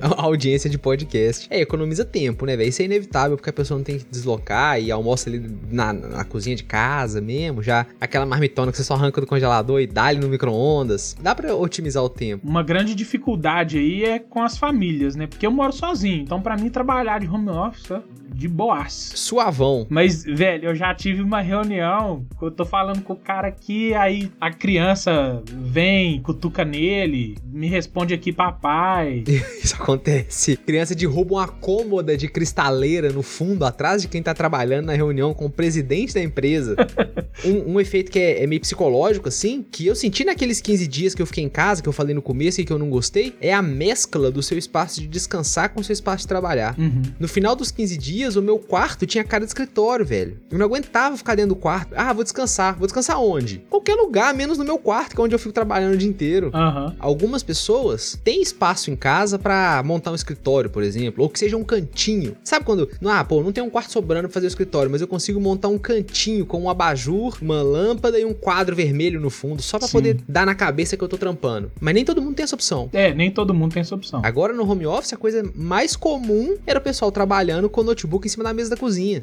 A 0.00 0.22
audiência 0.22 0.68
de 0.68 0.78
podcast. 0.78 1.46
É, 1.50 1.60
economiza 1.60 2.04
tempo, 2.04 2.46
né, 2.46 2.56
velho? 2.56 2.68
Isso 2.68 2.82
é 2.82 2.84
inevitável 2.84 3.36
porque 3.36 3.50
a 3.50 3.52
pessoa 3.52 3.78
não 3.78 3.84
tem 3.84 3.98
que 3.98 4.04
deslocar 4.10 4.80
e 4.80 4.90
almoça 4.90 5.28
ali 5.28 5.44
na, 5.70 5.92
na 5.92 6.24
cozinha 6.24 6.54
de 6.54 6.64
casa 6.64 7.20
mesmo. 7.20 7.62
Já 7.62 7.86
aquela 8.00 8.26
marmitona 8.26 8.70
que 8.70 8.76
você 8.76 8.84
só 8.84 8.94
arranca 8.94 9.20
do 9.20 9.26
congelador 9.26 9.80
e 9.80 9.86
dá 9.86 10.04
ali 10.04 10.20
no 10.20 10.28
micro-ondas. 10.28 11.16
Dá 11.20 11.34
pra 11.34 11.54
otimizar 11.54 12.02
o 12.02 12.08
tempo. 12.08 12.46
Uma 12.46 12.62
grande 12.62 12.94
dificuldade 12.94 13.78
aí 13.78 14.04
é 14.04 14.18
com 14.18 14.42
as 14.42 14.56
famílias, 14.56 15.16
né? 15.16 15.26
Porque 15.26 15.46
eu 15.46 15.50
moro 15.50 15.72
sozinho, 15.72 16.22
então 16.22 16.40
pra 16.40 16.56
mim 16.56 16.68
trabalhar 16.68 17.20
de 17.20 17.26
home 17.26 17.48
office 17.50 17.92
de 18.34 18.48
boas. 18.48 19.12
Suavão. 19.14 19.86
Mas, 19.88 20.24
velho, 20.24 20.70
eu 20.70 20.74
já 20.74 20.94
tive 20.94 21.22
uma 21.22 21.40
reunião, 21.40 22.24
eu 22.40 22.50
tô 22.50 22.64
falando 22.64 23.02
com 23.02 23.12
o 23.12 23.16
cara 23.16 23.48
aqui, 23.48 23.94
aí 23.94 24.30
a 24.40 24.50
criança 24.50 25.42
vem, 25.46 26.20
cutuca 26.20 26.64
nele, 26.64 27.36
me 27.44 27.68
responde 27.68 28.14
aqui 28.14 28.32
papai. 28.32 29.24
Isso 29.62 29.74
acontece. 29.74 30.56
Criança 30.56 30.94
derruba 30.94 31.34
uma 31.34 31.48
cômoda 31.48 32.16
de 32.16 32.28
cristaleira 32.28 33.10
no 33.10 33.22
fundo, 33.22 33.64
atrás 33.64 34.02
de 34.02 34.08
quem 34.08 34.22
tá 34.22 34.34
trabalhando 34.34 34.86
na 34.86 34.94
reunião 34.94 35.34
com 35.34 35.46
o 35.46 35.50
presidente 35.50 36.14
da 36.14 36.22
empresa. 36.22 36.76
um, 37.44 37.74
um 37.74 37.80
efeito 37.80 38.10
que 38.10 38.18
é, 38.18 38.42
é 38.42 38.46
meio 38.46 38.60
psicológico, 38.60 39.28
assim, 39.28 39.64
que 39.70 39.86
eu 39.86 39.94
senti 39.94 40.24
naqueles 40.24 40.60
15 40.60 40.86
dias 40.86 41.14
que 41.14 41.22
eu 41.22 41.26
fiquei 41.26 41.44
em 41.44 41.48
casa, 41.48 41.82
que 41.82 41.88
eu 41.88 41.92
falei 41.92 42.14
no 42.14 42.22
começo 42.22 42.60
e 42.60 42.64
que 42.64 42.72
eu 42.72 42.78
não 42.78 42.90
gostei, 42.90 43.34
é 43.40 43.52
a 43.52 43.62
mescla 43.62 44.30
do 44.30 44.42
seu 44.42 44.58
espaço 44.58 45.00
de 45.00 45.06
descansar 45.06 45.70
com 45.70 45.80
o 45.80 45.84
seu 45.84 45.92
espaço 45.92 46.22
de 46.22 46.28
trabalhar. 46.28 46.78
Uhum. 46.78 47.02
No 47.18 47.28
final 47.28 47.56
dos 47.56 47.70
15 47.70 47.96
dias, 47.96 48.21
dias 48.22 48.36
o 48.36 48.42
meu 48.42 48.58
quarto 48.58 49.04
tinha 49.06 49.24
cara 49.24 49.44
de 49.44 49.50
escritório, 49.50 50.06
velho. 50.06 50.38
Eu 50.50 50.58
não 50.58 50.66
aguentava 50.66 51.16
ficar 51.16 51.34
dentro 51.34 51.50
do 51.50 51.56
quarto. 51.56 51.92
Ah, 51.96 52.12
vou 52.12 52.22
descansar. 52.22 52.78
Vou 52.78 52.86
descansar 52.86 53.20
onde? 53.20 53.58
Qualquer 53.68 53.94
lugar, 53.94 54.32
menos 54.32 54.58
no 54.58 54.64
meu 54.64 54.78
quarto, 54.78 55.14
que 55.14 55.20
é 55.20 55.24
onde 55.24 55.34
eu 55.34 55.38
fico 55.38 55.52
trabalhando 55.52 55.94
o 55.94 55.96
dia 55.96 56.08
inteiro. 56.08 56.50
Aham. 56.54 56.94
Algumas 56.98 57.42
pessoas 57.42 58.18
têm 58.22 58.40
espaço 58.40 58.90
em 58.90 58.96
casa 58.96 59.38
pra 59.38 59.82
montar 59.84 60.12
um 60.12 60.14
escritório, 60.14 60.70
por 60.70 60.82
exemplo, 60.82 61.24
ou 61.24 61.28
que 61.28 61.38
seja 61.38 61.56
um 61.56 61.64
cantinho. 61.64 62.36
Sabe 62.44 62.64
quando, 62.64 62.88
ah, 63.04 63.24
pô, 63.24 63.42
não 63.42 63.52
tem 63.52 63.62
um 63.62 63.70
quarto 63.70 63.92
sobrando 63.92 64.28
pra 64.28 64.34
fazer 64.34 64.46
o 64.46 64.48
escritório, 64.48 64.90
mas 64.90 65.00
eu 65.00 65.08
consigo 65.08 65.40
montar 65.40 65.68
um 65.68 65.78
cantinho 65.78 66.46
com 66.46 66.62
um 66.62 66.70
abajur, 66.70 67.36
uma 67.42 67.60
lâmpada 67.62 68.18
e 68.18 68.24
um 68.24 68.32
quadro 68.32 68.76
vermelho 68.76 69.20
no 69.20 69.30
fundo, 69.30 69.60
só 69.62 69.78
pra 69.78 69.88
Sim. 69.88 69.92
poder 69.92 70.20
dar 70.28 70.46
na 70.46 70.54
cabeça 70.54 70.96
que 70.96 71.02
eu 71.02 71.08
tô 71.08 71.18
trampando. 71.18 71.72
Mas 71.80 71.94
nem 71.94 72.04
todo 72.04 72.22
mundo 72.22 72.34
tem 72.34 72.44
essa 72.44 72.54
opção. 72.54 72.88
É, 72.92 73.12
nem 73.12 73.30
todo 73.30 73.52
mundo 73.52 73.72
tem 73.72 73.80
essa 73.80 73.94
opção. 73.94 74.20
Agora 74.22 74.52
no 74.52 74.68
home 74.68 74.86
office 74.86 75.12
a 75.12 75.16
coisa 75.16 75.42
mais 75.54 75.96
comum 75.96 76.56
era 76.66 76.78
o 76.78 76.82
pessoal 76.82 77.10
trabalhando 77.10 77.68
com 77.68 77.80
o 77.80 77.84
notebook 78.12 78.26
em 78.26 78.28
cima 78.28 78.44
da 78.44 78.52
mesa 78.52 78.70
da 78.70 78.76
cozinha. 78.76 79.22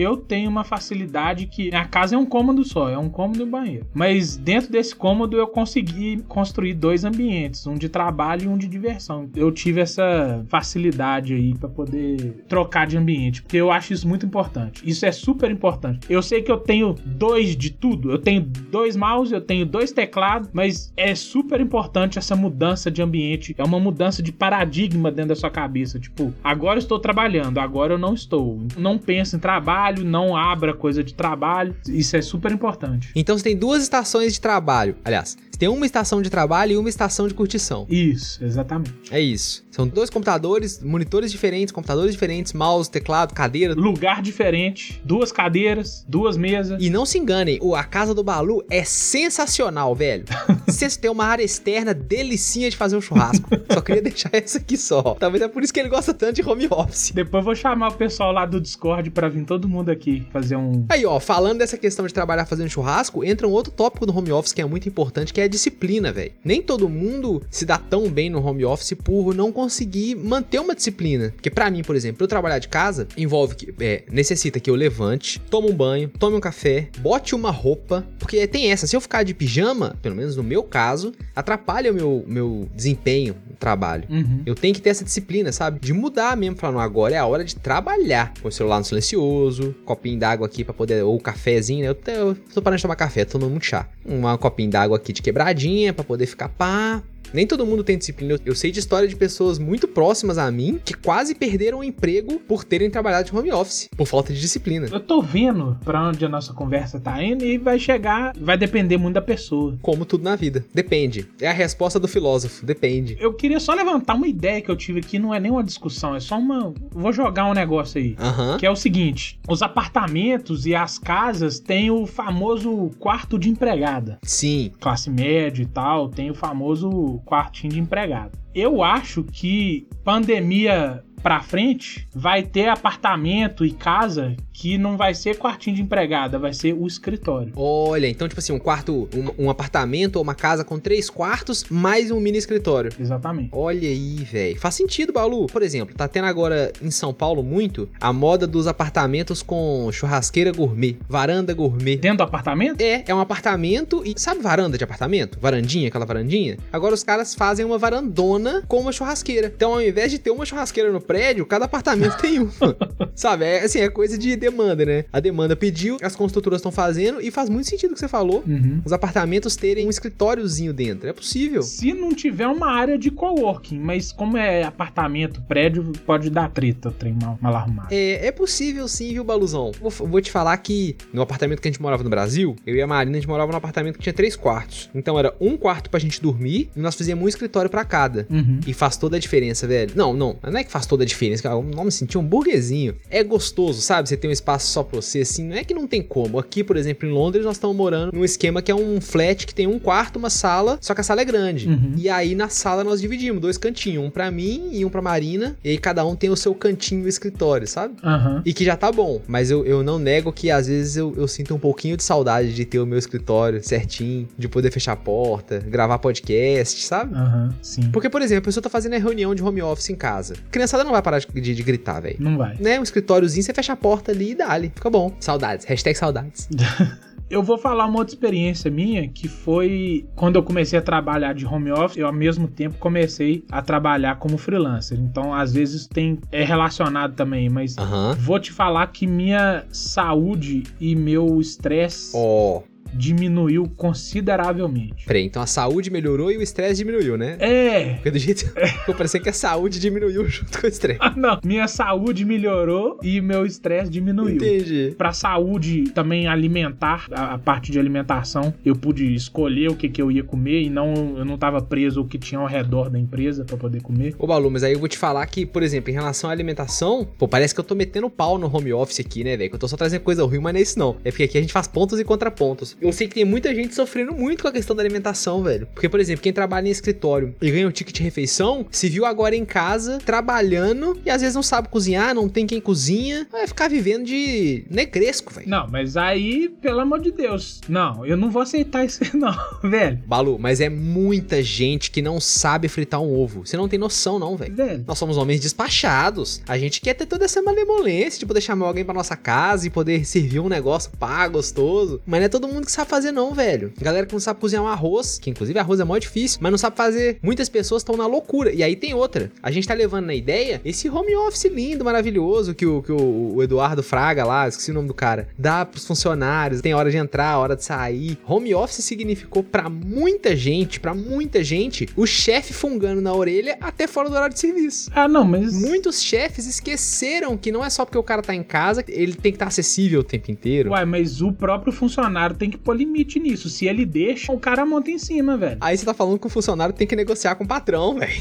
Eu 0.00 0.16
tenho 0.16 0.48
uma 0.48 0.64
facilidade 0.64 1.44
que 1.44 1.68
minha 1.68 1.84
casa 1.84 2.14
é 2.14 2.18
um 2.18 2.24
cômodo 2.24 2.64
só, 2.64 2.88
é 2.88 2.96
um 2.96 3.10
cômodo 3.10 3.40
e 3.40 3.42
um 3.42 3.50
banheiro. 3.50 3.86
Mas 3.92 4.34
dentro 4.34 4.72
desse 4.72 4.96
cômodo 4.96 5.36
eu 5.36 5.46
consegui 5.46 6.24
construir 6.26 6.72
dois 6.72 7.04
ambientes, 7.04 7.66
um 7.66 7.74
de 7.74 7.86
trabalho 7.86 8.44
e 8.44 8.48
um 8.48 8.56
de 8.56 8.66
diversão. 8.66 9.28
Eu 9.36 9.52
tive 9.52 9.82
essa 9.82 10.42
facilidade 10.48 11.34
aí 11.34 11.54
pra 11.54 11.68
poder 11.68 12.44
trocar 12.48 12.86
de 12.86 12.96
ambiente, 12.96 13.42
porque 13.42 13.58
eu 13.58 13.70
acho 13.70 13.92
isso 13.92 14.08
muito 14.08 14.24
importante. 14.24 14.82
Isso 14.88 15.04
é 15.04 15.12
super 15.12 15.50
importante. 15.50 16.06
Eu 16.08 16.22
sei 16.22 16.40
que 16.40 16.50
eu 16.50 16.56
tenho 16.56 16.94
dois 17.04 17.54
de 17.54 17.68
tudo, 17.68 18.10
eu 18.10 18.18
tenho 18.18 18.40
dois 18.40 18.96
mouse, 18.96 19.34
eu 19.34 19.40
tenho 19.42 19.66
dois 19.66 19.92
teclados, 19.92 20.48
mas 20.50 20.94
é 20.96 21.14
super 21.14 21.60
importante 21.60 22.18
essa 22.18 22.34
mudança 22.34 22.90
de 22.90 23.02
ambiente, 23.02 23.54
é 23.58 23.62
uma 23.62 23.78
mudança 23.78 24.22
de 24.22 24.32
paradigma 24.32 25.10
dentro 25.10 25.28
da 25.28 25.36
sua 25.36 25.50
cabeça, 25.50 25.98
tipo, 25.98 26.32
agora 26.42 26.76
eu 26.76 26.82
estou 26.82 26.98
trabalhando, 26.98 27.58
agora 27.58 27.92
eu 27.92 27.98
não 27.98 28.14
estou. 28.14 28.58
Não 28.78 28.96
pensa 28.96 29.36
em 29.36 29.38
trabalho, 29.40 29.89
não 29.98 30.36
abra 30.36 30.74
coisa 30.74 31.02
de 31.02 31.14
trabalho. 31.14 31.74
Isso 31.88 32.16
é 32.16 32.22
super 32.22 32.52
importante. 32.52 33.10
Então 33.14 33.36
você 33.36 33.44
tem 33.44 33.56
duas 33.56 33.82
estações 33.82 34.34
de 34.34 34.40
trabalho. 34.40 34.96
Aliás, 35.04 35.36
tem 35.60 35.68
uma 35.68 35.84
estação 35.84 36.22
de 36.22 36.30
trabalho 36.30 36.72
e 36.72 36.76
uma 36.78 36.88
estação 36.88 37.28
de 37.28 37.34
curtição. 37.34 37.86
Isso, 37.88 38.42
exatamente. 38.42 38.92
É 39.10 39.20
isso. 39.20 39.62
São 39.70 39.86
dois 39.86 40.08
computadores, 40.10 40.82
monitores 40.82 41.30
diferentes, 41.30 41.70
computadores 41.70 42.12
diferentes, 42.12 42.52
mouse, 42.54 42.90
teclado, 42.90 43.34
cadeira. 43.34 43.74
Lugar 43.74 44.22
diferente, 44.22 45.00
duas 45.04 45.30
cadeiras, 45.30 46.02
duas 46.08 46.36
mesas. 46.38 46.82
E 46.82 46.88
não 46.88 47.04
se 47.06 47.18
enganem, 47.18 47.58
o- 47.62 47.74
a 47.76 47.84
casa 47.84 48.14
do 48.14 48.24
Balu 48.24 48.64
é 48.70 48.82
sensacional, 48.84 49.94
velho. 49.94 50.24
Tem 51.00 51.10
uma 51.10 51.26
área 51.26 51.42
externa 51.44 51.92
delicinha 51.92 52.70
de 52.70 52.76
fazer 52.76 52.96
um 52.96 53.00
churrasco. 53.02 53.48
Só 53.70 53.80
queria 53.82 54.00
deixar 54.02 54.30
essa 54.32 54.56
aqui 54.58 54.76
só. 54.78 55.02
Talvez 55.20 55.42
é 55.42 55.48
por 55.48 55.62
isso 55.62 55.72
que 55.74 55.78
ele 55.80 55.88
gosta 55.90 56.14
tanto 56.14 56.36
de 56.36 56.42
home 56.48 56.66
office. 56.70 57.10
Depois 57.12 57.42
eu 57.42 57.44
vou 57.44 57.54
chamar 57.54 57.88
o 57.88 57.94
pessoal 57.94 58.32
lá 58.32 58.46
do 58.46 58.58
Discord 58.60 59.10
pra 59.10 59.28
vir 59.28 59.44
todo 59.44 59.68
mundo 59.68 59.90
aqui 59.90 60.26
fazer 60.32 60.56
um. 60.56 60.86
Aí, 60.88 61.04
ó, 61.04 61.20
falando 61.20 61.58
dessa 61.58 61.76
questão 61.76 62.06
de 62.06 62.14
trabalhar 62.14 62.46
fazendo 62.46 62.68
churrasco, 62.70 63.22
entra 63.24 63.46
um 63.46 63.50
outro 63.50 63.70
tópico 63.72 64.06
do 64.06 64.16
home 64.16 64.32
office 64.32 64.52
que 64.54 64.62
é 64.62 64.64
muito 64.64 64.88
importante, 64.88 65.32
que 65.34 65.40
é 65.40 65.48
disciplina, 65.50 66.12
velho. 66.12 66.32
Nem 66.44 66.62
todo 66.62 66.88
mundo 66.88 67.42
se 67.50 67.66
dá 67.66 67.76
tão 67.76 68.08
bem 68.08 68.30
no 68.30 68.44
home 68.44 68.64
office 68.64 68.94
por 68.94 69.34
não 69.34 69.52
conseguir 69.52 70.14
manter 70.14 70.60
uma 70.60 70.74
disciplina. 70.74 71.32
Porque 71.34 71.50
pra 71.50 71.70
mim, 71.70 71.82
por 71.82 71.96
exemplo, 71.96 72.22
eu 72.24 72.28
trabalhar 72.28 72.58
de 72.58 72.68
casa 72.68 73.06
envolve 73.16 73.54
que 73.54 73.74
é, 73.80 74.04
necessita 74.10 74.60
que 74.60 74.70
eu 74.70 74.74
levante, 74.74 75.40
tome 75.50 75.70
um 75.70 75.74
banho, 75.74 76.08
tome 76.08 76.36
um 76.36 76.40
café, 76.40 76.88
bote 76.98 77.34
uma 77.34 77.50
roupa, 77.50 78.06
porque 78.18 78.46
tem 78.46 78.70
essa, 78.70 78.86
se 78.86 78.96
eu 78.96 79.00
ficar 79.00 79.22
de 79.22 79.34
pijama, 79.34 79.96
pelo 80.00 80.16
menos 80.16 80.36
no 80.36 80.42
meu 80.42 80.62
caso, 80.62 81.12
atrapalha 81.34 81.90
o 81.90 81.94
meu, 81.94 82.24
meu 82.26 82.68
desempenho 82.74 83.36
no 83.48 83.56
trabalho. 83.56 84.04
Uhum. 84.08 84.42
Eu 84.46 84.54
tenho 84.54 84.74
que 84.74 84.80
ter 84.80 84.90
essa 84.90 85.04
disciplina, 85.04 85.52
sabe? 85.52 85.80
De 85.80 85.92
mudar 85.92 86.36
mesmo, 86.36 86.56
falar, 86.56 86.72
não, 86.72 86.80
agora 86.80 87.14
é 87.14 87.18
a 87.18 87.26
hora 87.26 87.44
de 87.44 87.56
trabalhar. 87.56 88.32
Com 88.40 88.48
o 88.48 88.52
celular 88.52 88.78
no 88.78 88.84
silencioso, 88.84 89.74
copinho 89.84 90.18
d'água 90.18 90.46
aqui 90.46 90.64
pra 90.64 90.72
poder, 90.72 91.02
ou 91.02 91.18
cafezinho, 91.18 91.82
né? 91.82 91.88
Eu, 91.88 92.28
eu 92.28 92.36
tô 92.54 92.62
parando 92.62 92.78
de 92.78 92.82
tomar 92.82 92.96
café, 92.96 93.24
tô 93.24 93.32
tomando 93.32 93.50
muito 93.50 93.66
chá. 93.66 93.88
Um 94.04 94.22
copinho 94.36 94.70
d'água 94.70 94.96
aqui 94.96 95.12
de 95.12 95.22
quebradinha 95.40 95.92
pra 95.92 96.04
poder 96.04 96.26
ficar 96.26 96.48
pá. 96.50 97.02
Nem 97.32 97.46
todo 97.46 97.66
mundo 97.66 97.84
tem 97.84 97.96
disciplina. 97.98 98.38
Eu- 98.44 98.54
sei 98.54 98.70
de 98.70 98.78
história 98.78 99.08
de 99.08 99.16
pessoas 99.16 99.58
muito 99.58 99.88
próximas 99.88 100.36
a 100.38 100.50
mim 100.50 100.78
que 100.84 100.94
quase 100.94 101.34
perderam 101.34 101.78
o 101.78 101.84
emprego 101.84 102.38
por 102.40 102.62
terem 102.64 102.90
trabalhado 102.90 103.30
de 103.30 103.36
home 103.36 103.50
office, 103.52 103.88
por 103.96 104.06
falta 104.06 104.32
de 104.32 104.40
disciplina. 104.40 104.88
Eu 104.90 105.00
tô 105.00 105.22
vendo 105.22 105.78
pra 105.84 106.08
onde 106.08 106.24
a 106.24 106.28
nossa 106.28 106.52
conversa 106.52 107.00
tá 107.00 107.22
indo 107.22 107.44
e 107.44 107.56
vai 107.56 107.78
chegar, 107.78 108.32
vai 108.38 108.58
depender 108.58 108.96
muito 108.98 109.14
da 109.14 109.22
pessoa. 109.22 109.78
Como 109.80 110.04
tudo 110.04 110.24
na 110.24 110.36
vida. 110.36 110.64
Depende. 110.74 111.26
É 111.40 111.48
a 111.48 111.52
resposta 111.52 111.98
do 111.98 112.06
filósofo. 112.08 112.66
Depende. 112.66 113.16
Eu 113.20 113.32
queria 113.32 113.60
só 113.60 113.72
levantar 113.72 114.14
uma 114.14 114.28
ideia 114.28 114.60
que 114.60 114.70
eu 114.70 114.76
tive 114.76 115.00
aqui, 115.00 115.18
não 115.18 115.34
é 115.34 115.40
nem 115.40 115.50
uma 115.50 115.64
discussão, 115.64 116.14
é 116.14 116.20
só 116.20 116.38
uma. 116.38 116.72
Vou 116.90 117.12
jogar 117.12 117.46
um 117.46 117.54
negócio 117.54 118.00
aí. 118.00 118.16
Aham. 118.18 118.58
Que 118.58 118.66
é 118.66 118.70
o 118.70 118.76
seguinte: 118.76 119.38
os 119.48 119.62
apartamentos 119.62 120.66
e 120.66 120.74
as 120.74 120.98
casas 120.98 121.58
têm 121.58 121.90
o 121.90 122.06
famoso 122.06 122.90
quarto 122.98 123.38
de 123.38 123.48
empregada. 123.48 124.18
Sim. 124.22 124.70
Classe 124.80 125.10
média 125.10 125.62
e 125.62 125.66
tal, 125.66 126.08
tem 126.08 126.30
o 126.30 126.34
famoso 126.34 127.19
quartinho 127.20 127.72
de 127.72 127.78
empregada. 127.78 128.32
Eu 128.54 128.82
acho 128.82 129.22
que 129.24 129.86
pandemia 130.04 131.04
pra 131.22 131.40
frente 131.40 132.06
vai 132.14 132.42
ter 132.42 132.68
apartamento 132.68 133.64
e 133.64 133.70
casa 133.70 134.36
que 134.52 134.76
não 134.76 134.94
vai 134.96 135.14
ser 135.14 135.38
quartinho 135.38 135.76
de 135.76 135.82
empregada, 135.82 136.38
vai 136.38 136.52
ser 136.52 136.74
o 136.74 136.86
escritório. 136.86 137.50
Olha, 137.56 138.06
então, 138.06 138.28
tipo 138.28 138.40
assim, 138.40 138.52
um 138.52 138.58
quarto, 138.58 139.08
um, 139.14 139.46
um 139.46 139.50
apartamento 139.50 140.16
ou 140.16 140.22
uma 140.22 140.34
casa 140.34 140.64
com 140.64 140.78
três 140.78 141.08
quartos, 141.08 141.64
mais 141.70 142.10
um 142.10 142.20
mini 142.20 142.36
escritório. 142.36 142.92
Exatamente. 143.00 143.48
Olha 143.52 143.88
aí, 143.88 144.16
velho. 144.16 144.60
Faz 144.60 144.74
sentido, 144.74 145.14
Balu. 145.14 145.46
Por 145.46 145.62
exemplo, 145.62 145.94
tá 145.94 146.06
tendo 146.06 146.26
agora 146.26 146.72
em 146.82 146.90
São 146.90 147.14
Paulo 147.14 147.42
muito 147.42 147.88
a 147.98 148.12
moda 148.12 148.46
dos 148.46 148.66
apartamentos 148.66 149.42
com 149.42 149.88
churrasqueira 149.90 150.52
gourmet, 150.52 150.98
varanda 151.08 151.54
gourmet. 151.54 151.96
Dentro 151.96 152.18
do 152.18 152.24
apartamento? 152.24 152.82
É, 152.82 153.02
é 153.06 153.14
um 153.14 153.20
apartamento 153.20 154.02
e 154.04 154.12
sabe 154.18 154.42
varanda 154.42 154.76
de 154.76 154.84
apartamento? 154.84 155.38
Varandinha, 155.40 155.88
aquela 155.88 156.04
varandinha? 156.04 156.58
Agora 156.70 156.92
os 156.92 157.02
caras 157.02 157.34
fazem 157.34 157.64
uma 157.64 157.78
varandona 157.78 158.62
com 158.68 158.80
uma 158.80 158.92
churrasqueira. 158.92 159.50
Então, 159.56 159.72
ao 159.72 159.82
invés 159.82 160.10
de 160.10 160.18
ter 160.18 160.30
uma 160.30 160.44
churrasqueira 160.44 160.92
no 160.92 161.00
prédio, 161.10 161.44
cada 161.44 161.64
apartamento 161.64 162.16
tem 162.18 162.38
uma. 162.38 162.76
sabe? 163.16 163.44
É 163.44 163.64
assim, 163.64 163.80
é 163.80 163.88
coisa 163.88 164.16
de 164.16 164.36
demanda, 164.36 164.84
né? 164.84 165.04
A 165.12 165.18
demanda 165.18 165.56
pediu, 165.56 165.96
as 166.00 166.14
construtoras 166.14 166.58
estão 166.58 166.70
fazendo 166.70 167.20
e 167.20 167.32
faz 167.32 167.48
muito 167.48 167.68
sentido 167.68 167.90
o 167.90 167.94
que 167.94 167.98
você 168.00 168.06
falou. 168.06 168.44
Uhum. 168.46 168.80
Os 168.84 168.92
apartamentos 168.92 169.56
terem 169.56 169.88
um 169.88 169.90
escritóriozinho 169.90 170.72
dentro. 170.72 171.08
É 171.08 171.12
possível. 171.12 171.62
Se 171.62 171.92
não 171.92 172.14
tiver 172.14 172.46
uma 172.46 172.70
área 172.70 172.96
de 172.96 173.10
coworking, 173.10 173.80
mas 173.80 174.12
como 174.12 174.36
é 174.36 174.62
apartamento, 174.62 175.42
prédio, 175.42 175.92
pode 176.06 176.30
dar 176.30 176.48
treta 176.48 176.90
o 176.90 176.92
trem 176.92 177.16
mal, 177.20 177.36
mal 177.40 177.56
arrumado. 177.56 177.88
É, 177.90 178.28
é 178.28 178.30
possível 178.30 178.86
sim, 178.86 179.08
viu, 179.12 179.24
Baluzão? 179.24 179.72
Vou, 179.80 179.90
vou 179.90 180.20
te 180.20 180.30
falar 180.30 180.56
que 180.58 180.96
no 181.12 181.22
apartamento 181.22 181.60
que 181.60 181.66
a 181.66 181.72
gente 181.72 181.82
morava 181.82 182.04
no 182.04 182.10
Brasil, 182.10 182.54
eu 182.64 182.76
e 182.76 182.80
a 182.80 182.86
Marina, 182.86 183.16
a 183.16 183.20
gente 183.20 183.28
morava 183.28 183.50
num 183.50 183.58
apartamento 183.58 183.96
que 183.96 184.02
tinha 184.02 184.12
três 184.12 184.36
quartos. 184.36 184.88
Então 184.94 185.18
era 185.18 185.34
um 185.40 185.56
quarto 185.56 185.90
pra 185.90 185.98
gente 185.98 186.22
dormir 186.22 186.70
e 186.76 186.78
nós 186.78 186.94
fizíamos 186.94 187.24
um 187.24 187.28
escritório 187.28 187.68
pra 187.68 187.84
cada. 187.84 188.28
Uhum. 188.30 188.60
E 188.64 188.72
faz 188.72 188.96
toda 188.96 189.16
a 189.16 189.18
diferença, 189.18 189.66
velho. 189.66 189.90
Não, 189.96 190.14
não, 190.14 190.38
não 190.40 190.56
é 190.56 190.62
que 190.62 190.70
faz 190.70 190.86
toda 190.86 190.99
a 191.02 191.06
diferença. 191.06 191.48
Eu 191.48 191.62
não 191.62 191.84
me 191.84 191.92
senti 191.92 192.16
um 192.18 192.24
burguesinho. 192.24 192.94
É 193.10 193.22
gostoso, 193.22 193.80
sabe? 193.80 194.08
Você 194.08 194.16
tem 194.16 194.30
um 194.30 194.32
espaço 194.32 194.68
só 194.68 194.82
pra 194.82 195.00
você, 195.00 195.20
assim. 195.20 195.44
Não 195.44 195.56
é 195.56 195.64
que 195.64 195.74
não 195.74 195.86
tem 195.86 196.02
como. 196.02 196.38
Aqui, 196.38 196.62
por 196.62 196.76
exemplo, 196.76 197.08
em 197.08 197.12
Londres, 197.12 197.44
nós 197.44 197.56
estamos 197.56 197.76
morando 197.76 198.12
num 198.12 198.24
esquema 198.24 198.62
que 198.62 198.70
é 198.70 198.74
um 198.74 199.00
flat 199.00 199.46
que 199.46 199.54
tem 199.54 199.66
um 199.66 199.78
quarto, 199.78 200.16
uma 200.16 200.30
sala, 200.30 200.78
só 200.80 200.94
que 200.94 201.00
a 201.00 201.04
sala 201.04 201.20
é 201.20 201.24
grande. 201.24 201.68
Uhum. 201.68 201.94
E 201.96 202.08
aí 202.08 202.34
na 202.34 202.48
sala 202.48 202.84
nós 202.84 203.00
dividimos 203.00 203.40
dois 203.40 203.56
cantinhos, 203.56 204.04
um 204.04 204.10
pra 204.10 204.30
mim 204.30 204.70
e 204.72 204.84
um 204.84 204.88
pra 204.90 205.02
Marina. 205.02 205.56
E 205.64 205.70
aí 205.70 205.78
cada 205.78 206.04
um 206.04 206.14
tem 206.14 206.30
o 206.30 206.36
seu 206.36 206.54
cantinho 206.54 207.06
escritório, 207.08 207.66
sabe? 207.66 207.94
Aham. 208.02 208.42
E 208.44 208.52
que 208.52 208.64
já 208.64 208.76
tá 208.76 208.90
bom, 208.90 209.20
mas 209.26 209.50
eu, 209.50 209.64
eu 209.64 209.82
não 209.82 209.98
nego 209.98 210.32
que 210.32 210.50
às 210.50 210.66
vezes 210.66 210.96
eu, 210.96 211.14
eu 211.16 211.28
sinto 211.28 211.54
um 211.54 211.58
pouquinho 211.58 211.96
de 211.96 212.02
saudade 212.02 212.54
de 212.54 212.64
ter 212.64 212.78
o 212.78 212.86
meu 212.86 212.98
escritório 212.98 213.62
certinho, 213.62 214.28
de 214.38 214.48
poder 214.48 214.70
fechar 214.70 214.92
a 214.92 214.96
porta, 214.96 215.58
gravar 215.58 215.98
podcast, 215.98 216.84
sabe? 216.84 217.14
Aham. 217.14 217.54
Sim. 217.62 217.90
Porque, 217.90 218.08
por 218.08 218.22
exemplo, 218.22 218.42
a 218.42 218.44
pessoa 218.46 218.62
tá 218.62 218.68
fazendo 218.68 218.94
a 218.94 218.98
reunião 218.98 219.34
de 219.34 219.42
home 219.42 219.62
office 219.62 219.90
em 219.90 219.94
casa. 219.94 220.34
A 220.34 220.50
criançada 220.50 220.84
não 220.84 220.89
vai 220.92 221.02
parar 221.02 221.18
de, 221.18 221.54
de- 221.54 221.62
gritar, 221.62 222.00
velho. 222.00 222.16
Não 222.18 222.36
vai. 222.36 222.56
Né? 222.58 222.78
Um 222.78 222.82
escritóriozinho, 222.82 223.42
você 223.42 223.52
fecha 223.54 223.72
a 223.72 223.76
porta 223.76 224.12
ali 224.12 224.32
e 224.32 224.34
dá-lhe. 224.34 224.72
Fica 224.74 224.90
bom. 224.90 225.14
Saudades. 225.20 225.64
Hashtag 225.66 225.96
saudades. 225.96 226.48
Eu 227.30 227.44
vou 227.44 227.56
falar 227.56 227.86
uma 227.86 228.00
outra 228.00 228.12
experiência 228.12 228.68
minha 228.72 229.06
que 229.06 229.28
foi 229.28 230.04
quando 230.16 230.34
eu 230.34 230.42
comecei 230.42 230.76
a 230.76 230.82
trabalhar 230.82 231.32
de 231.32 231.46
home 231.46 231.70
office, 231.70 231.96
eu 231.96 232.08
ao 232.08 232.12
mesmo 232.12 232.48
tempo 232.48 232.76
comecei 232.78 233.44
a 233.52 233.62
trabalhar 233.62 234.18
como 234.18 234.36
freelancer. 234.36 234.98
Então, 234.98 235.32
às 235.32 235.52
vezes 235.52 235.86
tem 235.86 236.18
é 236.32 236.42
relacionado 236.42 237.14
também, 237.14 237.48
mas 237.48 237.76
vou 238.18 238.40
te 238.40 238.50
falar 238.50 238.88
que 238.88 239.06
minha 239.06 239.64
saúde 239.70 240.64
e 240.80 240.96
meu 240.96 241.40
estresse 241.40 242.10
Ó. 242.16 242.62
diminuiu 242.92 243.70
consideravelmente. 243.76 245.04
Peraí, 245.06 245.24
então 245.24 245.42
a 245.42 245.46
saúde 245.46 245.90
melhorou 245.90 246.30
e 246.30 246.36
o 246.36 246.42
estresse 246.42 246.76
diminuiu, 246.76 247.16
né? 247.16 247.36
É. 247.38 247.94
Porque 247.94 248.10
do 248.10 248.18
jeito 248.18 248.52
que 248.52 248.90
eu 248.90 248.94
parecia 248.94 249.20
que 249.20 249.28
a 249.28 249.32
saúde 249.32 249.78
diminuiu 249.78 250.28
junto 250.28 250.58
com 250.58 250.66
o 250.66 250.68
estresse. 250.68 251.00
Ah, 251.00 251.14
não. 251.16 251.40
Minha 251.42 251.66
saúde 251.66 252.24
melhorou 252.24 252.98
e 253.02 253.20
meu 253.20 253.46
estresse 253.46 253.90
diminuiu. 253.90 254.36
Entendi. 254.36 254.94
Pra 254.98 255.12
saúde 255.12 255.90
também 255.94 256.26
alimentar, 256.26 257.06
a, 257.10 257.34
a 257.34 257.38
parte 257.38 257.72
de 257.72 257.78
alimentação, 257.78 258.52
eu 258.64 258.76
pude 258.76 259.14
escolher 259.14 259.70
o 259.70 259.76
que, 259.76 259.88
que 259.88 260.00
eu 260.00 260.10
ia 260.10 260.22
comer 260.22 260.62
e 260.62 260.70
não 260.70 261.16
eu 261.16 261.24
não 261.24 261.38
tava 261.38 261.62
preso 261.62 262.02
o 262.02 262.04
que 262.06 262.18
tinha 262.18 262.40
ao 262.40 262.46
redor 262.46 262.90
da 262.90 262.98
empresa 262.98 263.44
pra 263.44 263.56
poder 263.56 263.80
comer. 263.80 264.14
Ô, 264.18 264.26
Balu, 264.26 264.50
mas 264.50 264.62
aí 264.62 264.72
eu 264.72 264.78
vou 264.78 264.88
te 264.88 264.98
falar 264.98 265.24
que, 265.26 265.46
por 265.46 265.62
exemplo, 265.62 265.90
em 265.90 265.94
relação 265.94 266.28
à 266.28 266.32
alimentação, 266.32 267.06
pô, 267.18 267.26
parece 267.26 267.54
que 267.54 267.60
eu 267.60 267.64
tô 267.64 267.74
metendo 267.74 268.10
pau 268.10 268.38
no 268.38 268.54
home 268.54 268.72
office 268.72 269.00
aqui, 269.00 269.24
né, 269.24 269.36
velho? 269.36 269.50
Que 269.50 269.56
eu 269.56 269.60
tô 269.60 269.68
só 269.68 269.76
trazendo 269.76 270.02
coisa 270.02 270.24
ruim, 270.24 270.38
mas 270.38 270.52
não 270.52 270.58
é 270.58 270.62
isso 270.62 270.78
não. 270.78 270.96
É 271.04 271.10
porque 271.10 271.24
aqui 271.24 271.38
a 271.38 271.40
gente 271.40 271.52
faz 271.52 271.66
pontos 271.66 271.98
e 271.98 272.04
contrapontos. 272.04 272.76
Eu 272.80 272.92
sei 272.92 273.06
que 273.06 273.14
tem 273.14 273.24
muita 273.24 273.54
gente 273.54 273.74
sofrendo 273.74 274.12
muito 274.12 274.42
com 274.42 274.48
a 274.48 274.52
questão 274.52 274.74
da 274.74 274.82
alimentação, 274.82 275.42
velho. 275.42 275.68
Porque, 275.74 275.88
por 275.88 276.00
exemplo, 276.00 276.22
quem 276.22 276.32
trabalha 276.32 276.66
em 276.66 276.70
escritório 276.70 277.34
e 277.40 277.50
ganha 277.50 277.68
um 277.68 277.70
ticket 277.70 277.96
de 277.96 278.02
refeição, 278.02 278.66
se 278.70 278.88
viu 278.88 279.04
agora 279.04 279.36
em 279.36 279.44
casa, 279.44 279.98
trabalhando, 280.04 280.98
e 281.04 281.10
às 281.10 281.20
vezes 281.20 281.34
não 281.34 281.42
sabe 281.42 281.68
cozinhar, 281.68 282.14
não 282.14 282.28
tem 282.28 282.46
quem 282.46 282.60
cozinha, 282.60 283.26
vai 283.30 283.46
ficar 283.46 283.68
vivendo 283.68 284.04
de 284.04 284.64
negresco, 284.70 285.32
velho. 285.32 285.48
Não, 285.48 285.68
mas 285.68 285.96
aí, 285.96 286.48
pelo 286.60 286.80
amor 286.80 287.00
de 287.00 287.10
Deus. 287.10 287.60
Não, 287.68 288.04
eu 288.06 288.16
não 288.16 288.30
vou 288.30 288.42
aceitar 288.42 288.84
isso, 288.84 289.00
não, 289.16 289.34
velho. 289.62 290.02
Balu, 290.06 290.38
mas 290.38 290.60
é 290.60 290.68
muita 290.68 291.42
gente 291.42 291.90
que 291.90 292.00
não 292.00 292.18
sabe 292.18 292.68
fritar 292.68 293.00
um 293.00 293.12
ovo. 293.12 293.46
Você 293.46 293.56
não 293.56 293.68
tem 293.68 293.78
noção, 293.78 294.18
não, 294.18 294.36
velho. 294.36 294.54
Velho. 294.54 294.84
Nós 294.86 294.98
somos 294.98 295.16
homens 295.16 295.40
despachados. 295.40 296.40
A 296.48 296.56
gente 296.56 296.80
quer 296.80 296.94
ter 296.94 297.06
toda 297.06 297.24
essa 297.24 297.42
malemolência 297.42 298.18
de 298.18 298.26
poder 298.26 298.40
chamar 298.40 298.66
alguém 298.66 298.84
pra 298.84 298.94
nossa 298.94 299.16
casa 299.16 299.66
e 299.66 299.70
poder 299.70 300.06
servir 300.06 300.40
um 300.40 300.48
negócio 300.48 300.90
pá, 300.98 301.26
gostoso. 301.28 302.00
Mas 302.06 302.20
não 302.20 302.26
é 302.26 302.28
todo 302.28 302.48
mundo 302.48 302.64
que 302.66 302.69
sabe 302.70 302.88
fazer, 302.90 303.12
não, 303.12 303.34
velho. 303.34 303.72
Galera 303.80 304.06
que 304.06 304.12
não 304.12 304.20
sabe 304.20 304.40
cozinhar 304.40 304.64
um 304.64 304.68
arroz, 304.68 305.18
que 305.18 305.30
inclusive 305.30 305.58
arroz 305.58 305.80
é 305.80 305.84
mó 305.84 305.98
difícil, 305.98 306.38
mas 306.40 306.50
não 306.50 306.58
sabe 306.58 306.76
fazer. 306.76 307.18
Muitas 307.22 307.48
pessoas 307.48 307.82
estão 307.82 307.96
na 307.96 308.06
loucura. 308.06 308.52
E 308.52 308.62
aí 308.62 308.76
tem 308.76 308.94
outra. 308.94 309.30
A 309.42 309.50
gente 309.50 309.66
tá 309.66 309.74
levando 309.74 310.06
na 310.06 310.14
ideia 310.14 310.60
esse 310.64 310.88
home 310.88 311.14
office 311.16 311.44
lindo, 311.44 311.84
maravilhoso 311.84 312.54
que 312.54 312.66
o, 312.66 312.82
que 312.82 312.92
o, 312.92 313.34
o 313.36 313.42
Eduardo 313.42 313.82
Fraga 313.82 314.24
lá, 314.24 314.48
esqueci 314.48 314.70
o 314.70 314.74
nome 314.74 314.88
do 314.88 314.94
cara, 314.94 315.28
dá 315.38 315.64
pros 315.64 315.86
funcionários, 315.86 316.60
tem 316.60 316.74
hora 316.74 316.90
de 316.90 316.96
entrar, 316.96 317.38
hora 317.38 317.56
de 317.56 317.64
sair. 317.64 318.18
Home 318.26 318.54
office 318.54 318.84
significou 318.84 319.42
pra 319.42 319.68
muita 319.68 320.36
gente, 320.36 320.80
pra 320.80 320.94
muita 320.94 321.42
gente, 321.42 321.88
o 321.96 322.06
chefe 322.06 322.52
fungando 322.52 323.00
na 323.00 323.12
orelha 323.12 323.58
até 323.60 323.86
fora 323.86 324.08
do 324.08 324.14
horário 324.14 324.34
de 324.34 324.40
serviço. 324.40 324.90
Ah, 324.94 325.08
não, 325.08 325.24
mas. 325.24 325.60
Muitos 325.60 326.02
chefes 326.02 326.46
esqueceram 326.46 327.36
que 327.36 327.52
não 327.52 327.64
é 327.64 327.70
só 327.70 327.84
porque 327.84 327.98
o 327.98 328.02
cara 328.02 328.22
tá 328.22 328.34
em 328.34 328.42
casa, 328.42 328.84
ele 328.88 329.14
tem 329.14 329.32
que 329.32 329.36
estar 329.36 329.46
acessível 329.46 330.00
o 330.00 330.04
tempo 330.04 330.30
inteiro. 330.30 330.70
Uai, 330.70 330.84
mas 330.84 331.20
o 331.22 331.32
próprio 331.32 331.72
funcionário 331.72 332.36
tem 332.36 332.50
que 332.50 332.58
pôr 332.64 332.76
limite 332.76 333.18
nisso. 333.18 333.48
Se 333.48 333.66
ele 333.66 333.84
deixa, 333.84 334.32
o 334.32 334.38
cara 334.38 334.64
monta 334.64 334.90
em 334.90 334.98
cima, 334.98 335.36
velho. 335.36 335.58
Aí 335.60 335.76
você 335.76 335.84
tá 335.84 335.94
falando 335.94 336.18
que 336.18 336.26
o 336.26 336.30
funcionário 336.30 336.74
tem 336.74 336.86
que 336.86 336.96
negociar 336.96 337.34
com 337.34 337.44
o 337.44 337.48
patrão, 337.48 337.94
velho. 337.98 338.12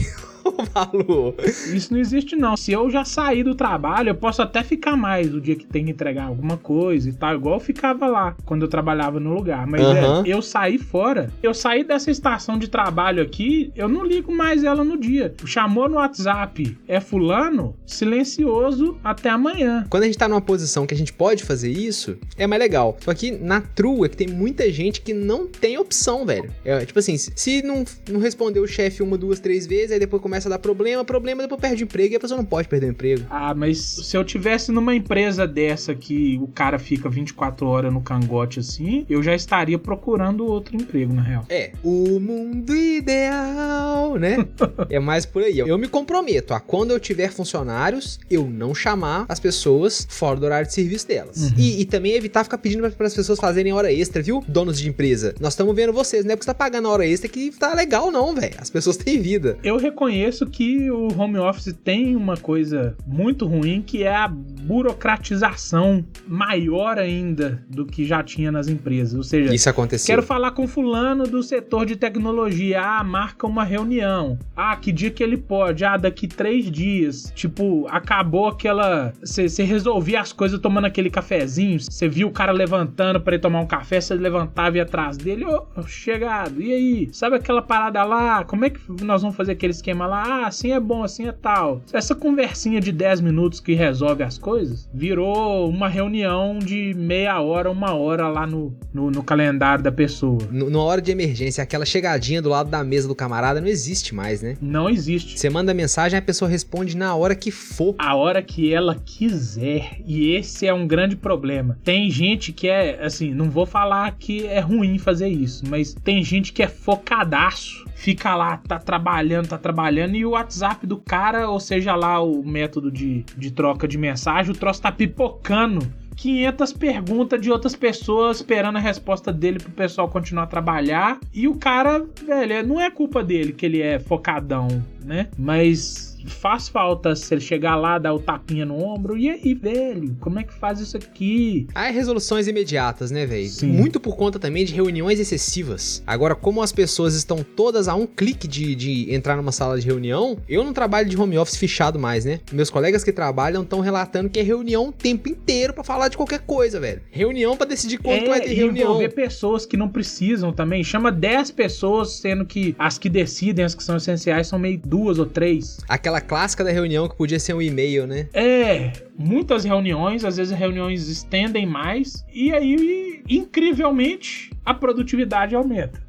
Malu. 0.73 1.35
Isso 1.73 1.93
não 1.93 1.99
existe, 1.99 2.35
não. 2.35 2.55
Se 2.57 2.71
eu 2.71 2.89
já 2.89 3.03
sair 3.05 3.43
do 3.43 3.55
trabalho, 3.55 4.09
eu 4.09 4.15
posso 4.15 4.41
até 4.41 4.63
ficar 4.63 4.95
mais 4.95 5.33
o 5.33 5.39
dia 5.41 5.55
que 5.55 5.65
tem 5.65 5.85
que 5.85 5.91
entregar 5.91 6.25
alguma 6.25 6.57
coisa 6.57 7.09
e 7.09 7.13
tal. 7.13 7.35
Igual 7.35 7.55
eu 7.55 7.59
ficava 7.59 8.07
lá 8.07 8.35
quando 8.45 8.63
eu 8.63 8.67
trabalhava 8.67 9.19
no 9.19 9.33
lugar. 9.33 9.65
Mas 9.67 9.81
Aham. 9.81 10.23
é, 10.25 10.29
eu 10.29 10.41
saí 10.41 10.77
fora. 10.77 11.31
Eu 11.41 11.53
saí 11.53 11.83
dessa 11.83 12.11
estação 12.11 12.57
de 12.57 12.67
trabalho 12.67 13.21
aqui, 13.21 13.71
eu 13.75 13.87
não 13.87 14.03
ligo 14.05 14.33
mais 14.33 14.63
ela 14.63 14.83
no 14.83 14.97
dia. 14.97 15.33
Chamou 15.45 15.87
no 15.89 15.95
WhatsApp, 15.95 16.77
é 16.87 16.99
fulano, 16.99 17.75
silencioso 17.85 18.97
até 19.03 19.29
amanhã. 19.29 19.85
Quando 19.89 20.03
a 20.03 20.05
gente 20.05 20.17
tá 20.17 20.27
numa 20.27 20.41
posição 20.41 20.85
que 20.85 20.93
a 20.93 20.97
gente 20.97 21.13
pode 21.13 21.43
fazer 21.43 21.71
isso, 21.71 22.17
é 22.37 22.45
mais 22.47 22.61
legal. 22.61 22.97
Só 23.01 23.13
que 23.13 23.31
na 23.31 23.61
true 23.61 24.05
é 24.05 24.09
que 24.09 24.17
tem 24.17 24.27
muita 24.27 24.71
gente 24.71 25.01
que 25.01 25.13
não 25.13 25.47
tem 25.47 25.77
opção, 25.77 26.25
velho. 26.25 26.49
É, 26.65 26.83
tipo 26.85 26.99
assim, 26.99 27.17
se- 27.17 27.31
se 27.35 27.61
não, 27.61 27.83
não 28.09 28.19
responder 28.19 28.59
o 28.59 28.67
chefe 28.67 29.01
uma, 29.03 29.17
duas, 29.17 29.39
três 29.39 29.65
vezes, 29.65 29.91
aí 29.91 29.99
depois 29.99 30.21
começa 30.29 30.47
a 30.47 30.51
dar 30.51 30.59
problema, 30.59 31.03
problema, 31.03 31.41
depois 31.41 31.59
perde 31.59 31.83
emprego 31.83 32.13
e 32.13 32.15
a 32.15 32.19
pessoa 32.19 32.37
não 32.37 32.45
pode 32.45 32.67
perder 32.67 32.85
o 32.85 32.89
emprego. 32.91 33.25
Ah, 33.31 33.53
mas 33.55 33.79
se 33.79 34.15
eu 34.15 34.23
tivesse 34.23 34.71
numa 34.71 34.93
empresa 34.93 35.47
dessa 35.47 35.95
que 35.95 36.39
o 36.39 36.47
cara 36.47 36.77
fica 36.77 37.09
24 37.09 37.65
horas 37.65 37.91
no 37.91 37.99
cangote 37.99 38.59
assim, 38.59 39.05
eu 39.09 39.23
já 39.23 39.33
estaria 39.33 39.79
procurando 39.79 40.45
outro 40.45 40.75
emprego, 40.75 41.11
na 41.11 41.23
real. 41.23 41.45
É, 41.49 41.71
o 41.83 42.19
mundo 42.19 42.75
ideal, 42.75 44.15
né? 44.17 44.37
é 44.89 44.99
mais 44.99 45.25
por 45.25 45.41
aí. 45.41 45.57
Eu 45.57 45.77
me 45.79 45.87
comprometo 45.87 46.53
a 46.53 46.59
quando 46.59 46.91
eu 46.91 46.99
tiver 46.99 47.31
funcionários, 47.31 48.19
eu 48.29 48.45
não 48.45 48.75
chamar 48.75 49.25
as 49.27 49.39
pessoas 49.39 50.05
fora 50.07 50.39
do 50.39 50.45
horário 50.45 50.67
de 50.67 50.73
serviço 50.73 51.07
delas. 51.07 51.37
Uhum. 51.37 51.53
E, 51.57 51.81
e 51.81 51.85
também 51.85 52.13
evitar 52.13 52.43
ficar 52.43 52.59
pedindo 52.59 52.87
para 52.91 53.07
as 53.07 53.15
pessoas 53.15 53.39
fazerem 53.39 53.73
hora 53.73 53.91
extra, 53.91 54.21
viu? 54.21 54.43
Donos 54.47 54.77
de 54.79 54.87
empresa. 54.87 55.33
Nós 55.39 55.53
estamos 55.53 55.75
vendo 55.75 55.91
vocês, 55.91 56.23
não 56.23 56.33
é 56.33 56.35
porque 56.35 56.45
você 56.45 56.51
tá 56.51 56.53
pagando 56.53 56.87
a 56.87 56.91
hora 56.91 57.05
extra 57.05 57.27
que 57.27 57.49
tá 57.49 57.73
legal, 57.73 58.11
não, 58.11 58.35
velho. 58.35 58.55
As 58.59 58.69
pessoas 58.69 58.95
têm 58.95 59.19
vida. 59.19 59.57
Eu 59.63 59.77
reconheço 59.77 60.18
que 60.49 60.89
o 60.91 61.07
home 61.17 61.37
office 61.37 61.73
tem 61.83 62.15
uma 62.15 62.37
coisa 62.37 62.95
muito 63.05 63.45
ruim 63.45 63.81
que 63.81 64.03
é 64.03 64.15
a 64.15 64.27
burocratização 64.27 66.05
maior 66.27 66.97
ainda 66.97 67.63
do 67.69 67.85
que 67.85 68.05
já 68.05 68.21
tinha 68.23 68.51
nas 68.51 68.67
empresas. 68.67 69.15
Ou 69.15 69.23
seja, 69.23 69.53
Isso 69.53 69.69
aconteceu. 69.69 70.13
Quero 70.13 70.25
falar 70.25 70.51
com 70.51 70.67
fulano 70.67 71.25
do 71.25 71.41
setor 71.41 71.85
de 71.85 71.95
tecnologia. 71.95 72.81
Ah, 72.81 73.03
marca 73.03 73.47
uma 73.47 73.63
reunião. 73.63 74.37
Ah, 74.55 74.75
que 74.75 74.91
dia 74.91 75.09
que 75.09 75.23
ele 75.23 75.37
pode? 75.37 75.83
Ah, 75.83 75.97
daqui 75.97 76.27
três 76.27 76.69
dias. 76.69 77.31
Tipo, 77.35 77.87
acabou 77.89 78.47
aquela. 78.47 79.13
Você 79.23 79.63
resolvia 79.63 80.21
as 80.21 80.31
coisas 80.31 80.59
tomando 80.59 80.85
aquele 80.85 81.09
cafezinho. 81.09 81.79
Você 81.79 82.07
viu 82.07 82.27
o 82.27 82.31
cara 82.31 82.51
levantando 82.51 83.19
pra 83.19 83.35
ir 83.35 83.39
tomar 83.39 83.61
um 83.61 83.67
café, 83.67 83.99
você 83.99 84.13
levantava 84.13 84.75
e 84.75 84.79
ia 84.79 84.83
atrás 84.83 85.17
dele. 85.17 85.45
Ô, 85.45 85.65
chegado. 85.87 86.61
E 86.61 86.73
aí? 86.73 87.09
Sabe 87.11 87.35
aquela 87.35 87.61
parada 87.61 88.03
lá? 88.03 88.43
Como 88.43 88.65
é 88.65 88.69
que 88.69 88.79
nós 89.03 89.21
vamos 89.21 89.35
fazer 89.35 89.53
aquele 89.53 89.71
esquema 89.71 90.05
lá? 90.09 90.23
Ah, 90.43 90.47
assim 90.47 90.71
é 90.71 90.79
bom, 90.79 91.03
assim 91.03 91.27
é 91.27 91.31
tal. 91.31 91.81
Essa 91.93 92.13
conversinha 92.15 92.79
de 92.81 92.91
10 92.91 93.21
minutos 93.21 93.59
que 93.59 93.73
resolve 93.73 94.23
as 94.23 94.37
coisas 94.37 94.89
virou 94.93 95.69
uma 95.69 95.87
reunião 95.87 96.59
de 96.59 96.93
meia 96.95 97.39
hora, 97.41 97.69
uma 97.71 97.93
hora 97.93 98.27
lá 98.27 98.45
no, 98.45 98.75
no, 98.93 99.09
no 99.11 99.23
calendário 99.23 99.83
da 99.83 99.91
pessoa. 99.91 100.39
N- 100.51 100.69
Numa 100.69 100.83
hora 100.83 101.01
de 101.01 101.11
emergência, 101.11 101.63
aquela 101.63 101.85
chegadinha 101.85 102.41
do 102.41 102.49
lado 102.49 102.69
da 102.69 102.83
mesa 102.83 103.07
do 103.07 103.15
camarada 103.15 103.61
não 103.61 103.67
existe 103.67 104.13
mais, 104.13 104.41
né? 104.41 104.57
Não 104.61 104.89
existe. 104.89 105.39
Você 105.39 105.49
manda 105.49 105.73
mensagem, 105.73 106.17
a 106.17 106.21
pessoa 106.21 106.49
responde 106.49 106.97
na 106.97 107.15
hora 107.15 107.35
que 107.35 107.51
for. 107.51 107.95
A 107.97 108.15
hora 108.15 108.41
que 108.41 108.73
ela 108.73 108.95
quiser. 109.05 109.99
E 110.05 110.31
esse 110.35 110.67
é 110.67 110.73
um 110.73 110.87
grande 110.87 111.15
problema. 111.15 111.77
Tem 111.83 112.09
gente 112.09 112.51
que 112.51 112.67
é, 112.67 113.03
assim, 113.03 113.33
não 113.33 113.49
vou 113.49 113.65
falar 113.65 114.15
que 114.17 114.45
é 114.45 114.59
ruim 114.59 114.97
fazer 114.97 115.27
isso, 115.27 115.63
mas 115.69 115.93
tem 115.93 116.23
gente 116.23 116.51
que 116.53 116.63
é 116.63 116.67
focadaço. 116.67 117.85
Fica 117.99 118.33
lá, 118.33 118.55
tá 118.55 118.79
trabalhando, 118.79 119.49
tá 119.49 119.57
trabalhando, 119.57 120.15
e 120.15 120.25
o 120.25 120.29
WhatsApp 120.29 120.87
do 120.87 120.95
cara, 120.95 121.49
ou 121.49 121.59
seja 121.59 121.95
lá 121.95 122.21
o 122.21 122.41
método 122.45 122.89
de, 122.89 123.25
de 123.37 123.51
troca 123.51 123.85
de 123.85 123.97
mensagem, 123.97 124.53
o 124.53 124.55
troço 124.55 124.81
tá 124.81 124.89
pipocando. 124.89 125.85
500 126.15 126.73
perguntas 126.73 127.41
de 127.41 127.51
outras 127.51 127.75
pessoas 127.75 128.37
esperando 128.37 128.77
a 128.77 128.79
resposta 128.79 129.33
dele 129.33 129.59
pro 129.59 129.71
pessoal 129.71 130.07
continuar 130.07 130.43
a 130.43 130.47
trabalhar. 130.47 131.19
E 131.33 131.45
o 131.45 131.55
cara, 131.55 132.05
velho, 132.25 132.65
não 132.65 132.79
é 132.79 132.89
culpa 132.89 133.21
dele 133.21 133.51
que 133.51 133.65
ele 133.65 133.81
é 133.81 133.99
focadão, 133.99 134.67
né? 135.03 135.27
Mas 135.37 136.17
faz 136.25 136.67
falta 136.69 137.15
se 137.15 137.33
ele 137.33 137.41
chegar 137.41 137.75
lá, 137.75 137.97
dar 137.97 138.13
o 138.13 138.19
tapinha 138.19 138.65
no 138.65 138.81
ombro. 138.81 139.17
E 139.17 139.29
aí, 139.29 139.53
velho, 139.53 140.15
como 140.19 140.39
é 140.39 140.43
que 140.43 140.53
faz 140.53 140.79
isso 140.79 140.97
aqui? 140.97 141.67
Aí 141.73 141.93
resoluções 141.93 142.47
imediatas, 142.47 143.11
né, 143.11 143.25
velho? 143.25 143.49
Muito 143.63 143.99
por 143.99 144.15
conta 144.15 144.39
também 144.39 144.65
de 144.65 144.73
reuniões 144.73 145.19
excessivas. 145.19 146.03
Agora, 146.05 146.35
como 146.35 146.61
as 146.61 146.71
pessoas 146.71 147.15
estão 147.15 147.43
todas 147.43 147.87
a 147.87 147.95
um 147.95 148.05
clique 148.05 148.47
de, 148.47 148.75
de 148.75 149.13
entrar 149.13 149.35
numa 149.35 149.51
sala 149.51 149.79
de 149.79 149.85
reunião, 149.85 150.37
eu 150.47 150.63
não 150.63 150.73
trabalho 150.73 151.09
de 151.09 151.17
home 151.17 151.37
office 151.37 151.57
fechado 151.57 151.99
mais, 151.99 152.25
né? 152.25 152.39
Meus 152.51 152.69
colegas 152.69 153.03
que 153.03 153.11
trabalham 153.11 153.63
estão 153.63 153.79
relatando 153.79 154.29
que 154.29 154.39
é 154.39 154.43
reunião 154.43 154.89
o 154.89 154.91
tempo 154.91 155.29
inteiro 155.29 155.73
pra 155.73 155.83
falar 155.83 156.07
de 156.07 156.17
qualquer 156.17 156.39
coisa, 156.39 156.79
velho. 156.79 157.01
Reunião 157.11 157.55
pra 157.55 157.65
decidir 157.65 157.97
quando 157.97 158.21
que 158.21 158.29
vai 158.29 158.41
ter 158.41 158.53
reunião. 158.53 158.89
envolver 158.89 159.09
pessoas 159.09 159.65
que 159.65 159.77
não 159.77 159.89
precisam 159.89 160.51
também. 160.51 160.83
Chama 160.83 161.11
10 161.11 161.51
pessoas, 161.51 162.13
sendo 162.13 162.45
que 162.45 162.75
as 162.77 162.97
que 162.97 163.09
decidem, 163.09 163.65
as 163.65 163.75
que 163.75 163.83
são 163.83 163.97
essenciais, 163.97 164.47
são 164.47 164.59
meio 164.59 164.79
duas 164.83 165.19
ou 165.19 165.25
três. 165.25 165.79
Aquela 165.87 166.18
clássica 166.21 166.63
da 166.63 166.71
reunião 166.71 167.07
que 167.07 167.15
podia 167.15 167.39
ser 167.39 167.53
um 167.53 167.61
e-mail, 167.61 168.05
né? 168.07 168.27
É, 168.33 168.91
muitas 169.17 169.63
reuniões, 169.63 170.23
às 170.25 170.37
vezes 170.37 170.57
reuniões 170.57 171.07
estendem 171.07 171.65
mais, 171.65 172.25
e 172.33 172.51
aí, 172.53 173.21
incrivelmente, 173.29 174.51
a 174.65 174.73
produtividade 174.73 175.55
aumenta. 175.55 176.01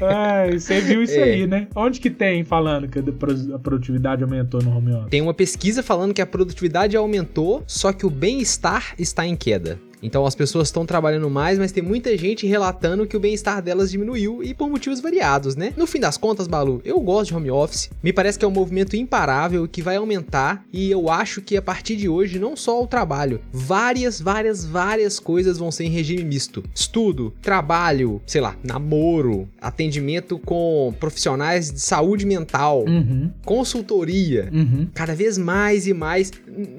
é, 0.00 0.50
você 0.52 0.80
viu 0.80 1.02
isso 1.02 1.14
É. 1.18 1.22
aí, 1.22 1.46
né? 1.46 1.68
Onde 1.74 2.00
que 2.00 2.10
tem 2.10 2.44
falando 2.44 2.88
que 2.88 2.98
a 2.98 3.58
produtividade 3.58 4.22
aumentou 4.22 4.60
no 4.62 4.76
home 4.76 4.92
office? 4.92 5.10
Tem 5.10 5.22
uma 5.22 5.34
pesquisa 5.34 5.82
falando 5.82 6.12
que 6.12 6.20
a 6.22 6.26
produtividade 6.26 6.96
aumentou, 6.96 7.62
só 7.66 7.92
que 7.92 8.04
o 8.06 8.10
bem-estar 8.10 8.94
está 8.98 9.26
em 9.26 9.36
queda. 9.36 9.78
Então 10.02 10.26
as 10.26 10.34
pessoas 10.34 10.68
estão 10.68 10.84
trabalhando 10.86 11.28
mais, 11.30 11.58
mas 11.58 11.72
tem 11.72 11.82
muita 11.82 12.16
gente 12.16 12.46
relatando 12.46 13.06
que 13.06 13.16
o 13.16 13.20
bem-estar 13.20 13.62
delas 13.62 13.90
diminuiu 13.90 14.42
e 14.42 14.52
por 14.54 14.68
motivos 14.68 15.00
variados, 15.00 15.56
né? 15.56 15.72
No 15.76 15.86
fim 15.86 15.98
das 16.00 16.16
contas, 16.16 16.46
Balu, 16.46 16.80
eu 16.84 17.00
gosto 17.00 17.28
de 17.30 17.34
home 17.36 17.50
office. 17.50 17.90
Me 18.02 18.12
parece 18.12 18.38
que 18.38 18.44
é 18.44 18.48
um 18.48 18.52
movimento 18.52 18.94
imparável 18.96 19.66
que 19.66 19.82
vai 19.82 19.96
aumentar 19.96 20.64
e 20.72 20.90
eu 20.90 21.08
acho 21.10 21.40
que 21.40 21.56
a 21.56 21.62
partir 21.62 21.96
de 21.96 22.08
hoje 22.08 22.38
não 22.38 22.54
só 22.56 22.82
o 22.82 22.86
trabalho, 22.86 23.40
várias, 23.52 24.20
várias, 24.20 24.64
várias 24.64 25.18
coisas 25.18 25.58
vão 25.58 25.70
ser 25.72 25.84
em 25.84 25.90
regime 25.90 26.24
misto. 26.24 26.62
Estudo, 26.74 27.32
trabalho, 27.42 28.20
sei 28.26 28.40
lá, 28.40 28.54
namoro, 28.62 29.48
atendimento 29.60 30.38
com 30.38 30.94
profissionais 31.00 31.70
de 31.72 31.80
saúde 31.80 32.26
mental, 32.26 32.84
Uhum, 32.86 33.30
consultoria. 33.44 34.48
uhum. 34.52 34.86
Cada 34.94 35.14
vez 35.14 35.36
mais 35.38 35.86
e 35.86 35.92
mais. 35.94 36.30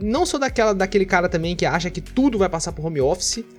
Não 0.01 0.25
sou 0.25 0.39
daquela, 0.39 0.73
daquele 0.73 1.05
cara 1.05 1.27
também 1.29 1.55
que 1.55 1.65
acha 1.65 1.89
que 1.89 2.01
tudo 2.01 2.37
vai 2.37 2.49
passar 2.49 2.71
por 2.71 2.85
home 2.85 2.99
office. 3.01 3.06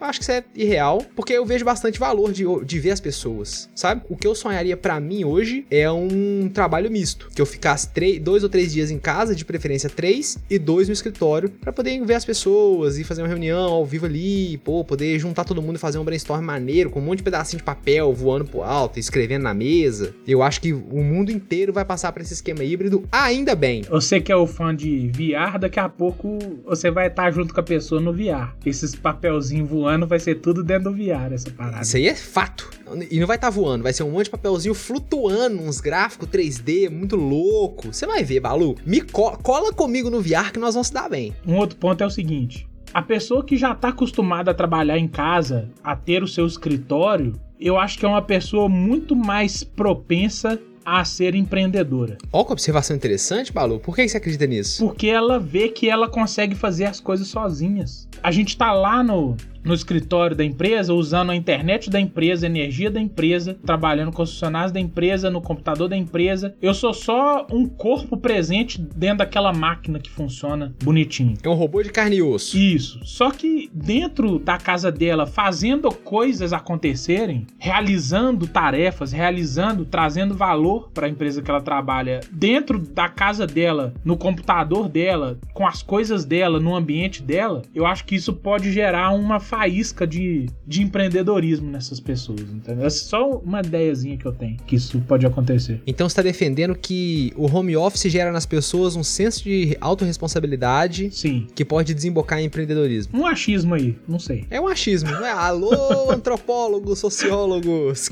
Eu 0.00 0.06
acho 0.06 0.18
que 0.18 0.24
isso 0.24 0.32
é 0.32 0.44
irreal, 0.54 1.04
porque 1.14 1.32
eu 1.32 1.44
vejo 1.44 1.64
bastante 1.64 1.98
valor 1.98 2.32
de, 2.32 2.44
de 2.64 2.78
ver 2.78 2.90
as 2.90 3.00
pessoas, 3.00 3.68
sabe? 3.74 4.02
O 4.08 4.16
que 4.16 4.26
eu 4.26 4.34
sonharia 4.34 4.76
pra 4.76 5.00
mim 5.00 5.24
hoje 5.24 5.66
é 5.70 5.90
um 5.90 6.50
trabalho 6.52 6.90
misto. 6.90 7.28
Que 7.34 7.40
eu 7.40 7.46
ficasse 7.46 7.88
dois 8.20 8.42
ou 8.42 8.48
três 8.48 8.72
dias 8.72 8.90
em 8.90 8.98
casa, 8.98 9.34
de 9.34 9.44
preferência 9.44 9.88
três, 9.88 10.38
e 10.48 10.58
dois 10.58 10.88
no 10.88 10.92
escritório, 10.92 11.48
pra 11.48 11.72
poder 11.72 12.04
ver 12.04 12.14
as 12.14 12.24
pessoas 12.24 12.98
e 12.98 13.04
fazer 13.04 13.22
uma 13.22 13.28
reunião 13.28 13.72
ao 13.72 13.84
vivo 13.84 14.06
ali, 14.06 14.58
pô, 14.58 14.84
poder 14.84 15.18
juntar 15.18 15.44
todo 15.44 15.62
mundo 15.62 15.76
e 15.76 15.78
fazer 15.78 15.98
um 15.98 16.04
brainstorm 16.04 16.42
maneiro, 16.42 16.90
com 16.90 17.00
um 17.00 17.02
monte 17.02 17.18
de 17.18 17.24
pedacinho 17.24 17.58
de 17.58 17.64
papel 17.64 18.12
voando 18.12 18.44
pro 18.44 18.62
alto, 18.62 18.98
escrevendo 18.98 19.42
na 19.42 19.54
mesa. 19.54 20.14
Eu 20.26 20.42
acho 20.42 20.60
que 20.60 20.72
o 20.72 21.02
mundo 21.02 21.30
inteiro 21.30 21.72
vai 21.72 21.84
passar 21.84 22.12
por 22.12 22.22
esse 22.22 22.34
esquema 22.34 22.64
híbrido, 22.64 23.04
ainda 23.10 23.54
bem. 23.54 23.82
Você 23.82 24.20
que 24.20 24.32
é 24.32 24.36
o 24.36 24.46
fã 24.46 24.74
de 24.74 25.08
VR, 25.08 25.58
daqui 25.58 25.80
a 25.80 25.88
pouco 25.88 26.38
você 26.64 26.90
vai 26.90 27.08
estar 27.08 27.30
junto 27.30 27.54
com 27.54 27.60
a 27.60 27.62
pessoa 27.62 28.00
no 28.00 28.12
VR. 28.12 28.54
Esses 28.64 28.94
papelzinhos 29.38 29.68
voando 29.70 30.06
vai 30.06 30.18
ser 30.18 30.36
tudo 30.36 30.62
dentro 30.62 30.90
do 30.90 30.96
VR, 30.96 31.32
essa 31.32 31.50
parada. 31.50 31.82
Isso 31.82 31.96
aí 31.96 32.06
é 32.08 32.14
fato. 32.14 32.68
E 33.10 33.18
não 33.20 33.26
vai 33.26 33.36
estar 33.36 33.50
voando, 33.50 33.82
vai 33.82 33.92
ser 33.92 34.02
um 34.02 34.10
monte 34.10 34.24
de 34.24 34.30
papelzinho 34.30 34.74
flutuando, 34.74 35.62
uns 35.62 35.80
gráficos 35.80 36.28
3D 36.28 36.90
muito 36.90 37.16
louco. 37.16 37.92
Você 37.92 38.06
vai 38.06 38.24
ver, 38.24 38.40
Balu. 38.40 38.76
Me 38.84 39.00
co- 39.00 39.36
cola 39.38 39.72
comigo 39.72 40.10
no 40.10 40.20
VR 40.20 40.52
que 40.52 40.58
nós 40.58 40.74
vamos 40.74 40.88
se 40.88 40.94
dar 40.94 41.08
bem. 41.08 41.34
Um 41.46 41.56
outro 41.56 41.76
ponto 41.76 42.02
é 42.02 42.06
o 42.06 42.10
seguinte: 42.10 42.66
a 42.92 43.02
pessoa 43.02 43.44
que 43.44 43.56
já 43.56 43.72
está 43.72 43.88
acostumada 43.88 44.50
a 44.50 44.54
trabalhar 44.54 44.98
em 44.98 45.08
casa, 45.08 45.68
a 45.84 45.94
ter 45.94 46.22
o 46.22 46.28
seu 46.28 46.46
escritório, 46.46 47.32
eu 47.60 47.78
acho 47.78 47.98
que 47.98 48.04
é 48.06 48.08
uma 48.08 48.22
pessoa 48.22 48.68
muito 48.68 49.14
mais 49.14 49.62
propensa 49.64 50.58
a 50.96 51.04
ser 51.04 51.34
empreendedora. 51.34 52.16
Olha 52.32 52.46
que 52.46 52.52
observação 52.52 52.96
interessante, 52.96 53.52
Balu. 53.52 53.78
Por 53.78 53.94
que 53.94 54.08
você 54.08 54.16
acredita 54.16 54.46
nisso? 54.46 54.84
Porque 54.84 55.08
ela 55.08 55.38
vê 55.38 55.68
que 55.68 55.88
ela 55.88 56.08
consegue 56.08 56.54
fazer 56.54 56.86
as 56.86 56.98
coisas 56.98 57.28
sozinhas. 57.28 58.08
A 58.22 58.30
gente 58.30 58.56
tá 58.56 58.72
lá 58.72 59.02
no, 59.02 59.36
no 59.68 59.74
escritório 59.74 60.34
da 60.34 60.42
empresa, 60.42 60.94
usando 60.94 61.30
a 61.30 61.36
internet 61.36 61.90
da 61.90 62.00
empresa, 62.00 62.46
a 62.46 62.48
energia 62.48 62.90
da 62.90 62.98
empresa, 62.98 63.58
trabalhando 63.66 64.10
com 64.10 64.22
os 64.22 64.30
funcionários 64.30 64.72
da 64.72 64.80
empresa, 64.80 65.30
no 65.30 65.42
computador 65.42 65.88
da 65.88 65.96
empresa. 65.96 66.54
Eu 66.62 66.72
sou 66.72 66.94
só 66.94 67.46
um 67.52 67.68
corpo 67.68 68.16
presente 68.16 68.80
dentro 68.80 69.18
daquela 69.18 69.52
máquina 69.52 69.98
que 69.98 70.08
funciona 70.08 70.74
bonitinho. 70.82 71.36
É 71.42 71.48
um 71.48 71.54
robô 71.54 71.82
de 71.82 71.90
carne 71.90 72.16
e 72.16 72.22
osso. 72.22 72.56
Isso. 72.56 72.98
Só 73.04 73.30
que 73.30 73.70
dentro 73.72 74.38
da 74.38 74.56
casa 74.56 74.90
dela, 74.90 75.26
fazendo 75.26 75.90
coisas 75.92 76.54
acontecerem, 76.54 77.46
realizando 77.58 78.46
tarefas, 78.46 79.12
realizando, 79.12 79.84
trazendo 79.84 80.34
valor 80.34 80.90
para 80.94 81.06
a 81.06 81.10
empresa 81.10 81.42
que 81.42 81.50
ela 81.50 81.60
trabalha, 81.60 82.20
dentro 82.32 82.78
da 82.78 83.08
casa 83.08 83.46
dela, 83.46 83.92
no 84.02 84.16
computador 84.16 84.88
dela, 84.88 85.38
com 85.52 85.66
as 85.66 85.82
coisas 85.82 86.24
dela, 86.24 86.58
no 86.58 86.74
ambiente 86.74 87.22
dela, 87.22 87.60
eu 87.74 87.84
acho 87.84 88.06
que 88.06 88.14
isso 88.14 88.32
pode 88.32 88.72
gerar 88.72 89.10
uma 89.10 89.38
faísca 89.58 90.06
de, 90.06 90.46
de 90.64 90.82
empreendedorismo 90.82 91.68
nessas 91.68 91.98
pessoas, 91.98 92.42
entendeu? 92.42 92.86
É 92.86 92.90
só 92.90 93.38
uma 93.38 93.58
ideiazinha 93.58 94.16
que 94.16 94.24
eu 94.24 94.32
tenho 94.32 94.56
que 94.64 94.76
isso 94.76 95.00
pode 95.00 95.26
acontecer. 95.26 95.82
Então 95.84 96.08
você 96.08 96.12
está 96.12 96.22
defendendo 96.22 96.76
que 96.76 97.32
o 97.36 97.52
home 97.52 97.76
office 97.76 98.10
gera 98.10 98.30
nas 98.30 98.46
pessoas 98.46 98.94
um 98.94 99.02
senso 99.02 99.42
de 99.42 99.76
autorresponsabilidade 99.80 101.10
Sim. 101.10 101.48
que 101.56 101.64
pode 101.64 101.92
desembocar 101.92 102.38
em 102.38 102.44
empreendedorismo. 102.44 103.18
Um 103.18 103.26
achismo 103.26 103.74
aí, 103.74 103.96
não 104.06 104.20
sei. 104.20 104.46
É 104.48 104.60
um 104.60 104.68
achismo, 104.68 105.10
não 105.10 105.26
é? 105.26 105.32
Alô, 105.32 106.10
antropólogos, 106.12 107.00
sociólogos. 107.00 108.08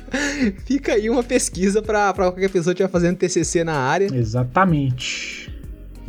Fica 0.64 0.94
aí 0.94 1.10
uma 1.10 1.22
pesquisa 1.22 1.82
para 1.82 2.14
qualquer 2.14 2.50
pessoa 2.50 2.74
que 2.74 2.82
estiver 2.82 2.88
fazendo 2.88 3.18
TCC 3.18 3.64
na 3.64 3.76
área, 3.76 4.08
Exatamente. 4.14 5.52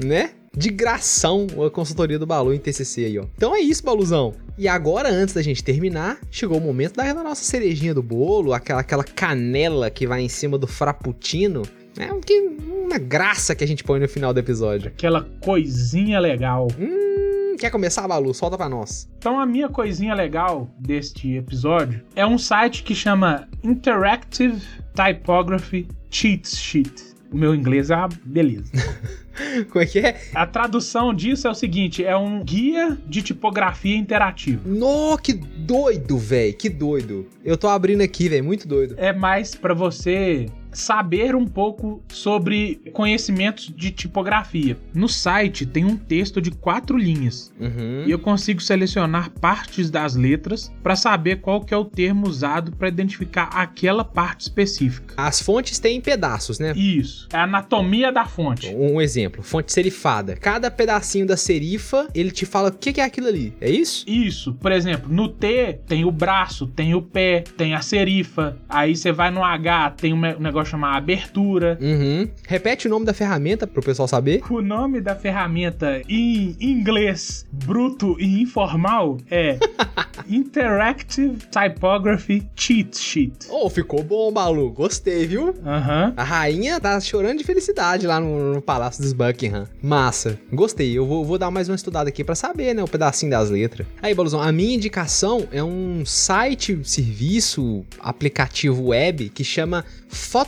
né? 0.01 0.31
De 0.57 0.69
gração 0.69 1.47
a 1.65 1.69
consultoria 1.69 2.17
do 2.17 2.25
Balu 2.25 2.53
em 2.53 2.57
TCC 2.59 3.05
aí, 3.05 3.19
ó. 3.19 3.25
Então 3.35 3.55
é 3.55 3.59
isso, 3.59 3.83
Baluzão. 3.83 4.33
E 4.57 4.67
agora, 4.67 5.09
antes 5.09 5.33
da 5.33 5.41
gente 5.41 5.63
terminar, 5.63 6.17
chegou 6.31 6.57
o 6.57 6.61
momento 6.61 6.95
da 6.95 7.13
nossa 7.13 7.43
cerejinha 7.43 7.93
do 7.93 8.01
bolo, 8.01 8.53
aquela, 8.53 8.79
aquela 8.79 9.03
canela 9.03 9.89
que 9.89 10.07
vai 10.07 10.21
em 10.21 10.29
cima 10.29 10.57
do 10.57 10.65
frappuccino. 10.67 11.63
É 11.97 12.11
um 12.11 12.19
que- 12.21 12.55
uma 12.85 12.97
graça 12.97 13.53
que 13.55 13.63
a 13.63 13.67
gente 13.67 13.83
põe 13.83 13.99
no 13.99 14.07
final 14.07 14.33
do 14.33 14.39
episódio. 14.39 14.87
Aquela 14.89 15.27
coisinha 15.41 16.19
legal. 16.19 16.67
Hum, 16.79 17.55
quer 17.57 17.69
começar, 17.69 18.07
Balu? 18.07 18.33
Solta 18.33 18.57
pra 18.57 18.69
nós. 18.69 19.09
Então 19.17 19.39
a 19.39 19.45
minha 19.45 19.67
coisinha 19.69 20.13
legal 20.13 20.69
deste 20.79 21.35
episódio 21.35 22.01
é 22.15 22.25
um 22.25 22.37
site 22.37 22.83
que 22.83 22.93
chama 22.95 23.47
Interactive 23.63 24.61
Typography 24.93 25.87
Cheat 26.09 26.47
Sheet. 26.47 27.14
O 27.35 27.37
meu 27.37 27.53
inglês 27.53 27.89
é 27.89 27.95
uma 27.97 28.07
beleza. 28.23 28.71
Como 29.69 29.83
é 29.83 29.85
que 29.85 29.99
é? 29.99 30.21
A 30.33 30.47
tradução 30.47 31.13
disso 31.13 31.45
é 31.45 31.51
o 31.51 31.53
seguinte: 31.53 32.01
é 32.01 32.15
um 32.15 32.41
guia 32.41 32.97
de 33.05 33.21
tipografia 33.21 33.97
interativa. 33.97 34.61
No, 34.65 35.17
que 35.17 35.33
doido, 35.33 36.17
velho. 36.17 36.53
Que 36.53 36.69
doido. 36.69 37.27
Eu 37.43 37.57
tô 37.57 37.67
abrindo 37.67 37.99
aqui, 37.99 38.29
velho. 38.29 38.45
Muito 38.45 38.65
doido. 38.65 38.95
É 38.97 39.11
mais 39.11 39.53
para 39.53 39.73
você 39.73 40.45
saber 40.77 41.35
um 41.35 41.45
pouco 41.47 42.03
sobre 42.09 42.81
conhecimentos 42.93 43.71
de 43.75 43.91
tipografia. 43.91 44.77
No 44.93 45.07
site 45.07 45.65
tem 45.65 45.85
um 45.85 45.95
texto 45.95 46.41
de 46.41 46.51
quatro 46.51 46.97
linhas 46.97 47.53
Uhum. 47.59 48.03
e 48.05 48.11
eu 48.11 48.19
consigo 48.19 48.61
selecionar 48.61 49.29
partes 49.31 49.89
das 49.89 50.15
letras 50.15 50.71
para 50.83 50.95
saber 50.95 51.37
qual 51.41 51.61
que 51.61 51.73
é 51.73 51.77
o 51.77 51.85
termo 51.85 52.27
usado 52.27 52.71
para 52.73 52.87
identificar 52.87 53.43
aquela 53.53 54.03
parte 54.03 54.41
específica. 54.41 55.13
As 55.17 55.41
fontes 55.41 55.79
têm 55.79 55.99
pedaços, 56.01 56.59
né? 56.59 56.73
Isso, 56.75 57.27
é 57.31 57.37
a 57.37 57.43
anatomia 57.43 58.11
da 58.11 58.25
fonte. 58.25 58.73
Um 58.75 58.99
exemplo, 58.99 59.41
fonte 59.43 59.71
serifada. 59.71 60.35
Cada 60.35 60.69
pedacinho 60.69 61.25
da 61.25 61.37
serifa, 61.37 62.07
ele 62.13 62.31
te 62.31 62.45
fala 62.45 62.69
o 62.69 62.71
que 62.71 62.99
é 62.99 63.03
aquilo 63.03 63.27
ali. 63.27 63.53
É 63.61 63.69
isso? 63.69 64.03
Isso, 64.07 64.53
por 64.55 64.71
exemplo, 64.71 65.11
no 65.13 65.29
T 65.29 65.79
tem 65.87 66.05
o 66.05 66.11
braço, 66.11 66.67
tem 66.67 66.93
o 66.93 67.01
pé, 67.01 67.43
tem 67.57 67.73
a 67.73 67.81
serifa. 67.81 68.57
Aí 68.67 68.95
você 68.95 69.11
vai 69.11 69.31
no 69.31 69.43
H, 69.43 69.91
tem 69.91 70.13
um 70.13 70.17
me- 70.17 70.35
um 70.65 70.69
chamado 70.69 70.97
abertura. 70.97 71.77
Uhum. 71.79 72.27
Repete 72.47 72.87
o 72.87 72.89
nome 72.89 73.05
da 73.05 73.13
ferramenta 73.13 73.67
pro 73.67 73.81
pessoal 73.81 74.07
saber. 74.07 74.41
O 74.49 74.61
nome 74.61 74.99
da 74.99 75.15
ferramenta 75.15 76.01
em 76.09 76.55
inglês 76.59 77.45
bruto 77.51 78.17
e 78.19 78.41
informal 78.41 79.17
é 79.29 79.57
Interactive 80.27 81.37
Typography 81.51 82.47
Cheat 82.55 82.97
Sheet. 82.97 83.47
Oh, 83.49 83.69
ficou 83.69 84.03
bom, 84.03 84.31
Balu. 84.31 84.71
Gostei, 84.71 85.27
viu? 85.27 85.53
Aham. 85.65 86.13
A 86.17 86.23
rainha 86.23 86.79
tá 86.79 86.99
chorando 86.99 87.37
de 87.37 87.43
felicidade 87.43 88.07
lá 88.07 88.19
no, 88.19 88.55
no 88.55 88.61
Palácio 88.61 89.03
dos 89.03 89.13
Buckingham. 89.13 89.67
Massa. 89.81 90.39
Gostei. 90.51 90.97
Eu 90.97 91.05
vou, 91.05 91.23
vou 91.23 91.37
dar 91.37 91.51
mais 91.51 91.69
uma 91.69 91.75
estudada 91.75 92.09
aqui 92.09 92.23
pra 92.23 92.35
saber, 92.35 92.73
né? 92.73 92.83
O 92.83 92.87
pedacinho 92.87 93.29
das 93.31 93.49
letras. 93.49 93.85
Aí, 94.01 94.13
Baluzão, 94.13 94.41
a 94.41 94.51
minha 94.51 94.75
indicação 94.75 95.47
é 95.51 95.63
um 95.63 96.03
site, 96.05 96.79
serviço, 96.83 97.85
aplicativo 97.99 98.87
web 98.87 99.29
que 99.29 99.43
chama 99.43 99.85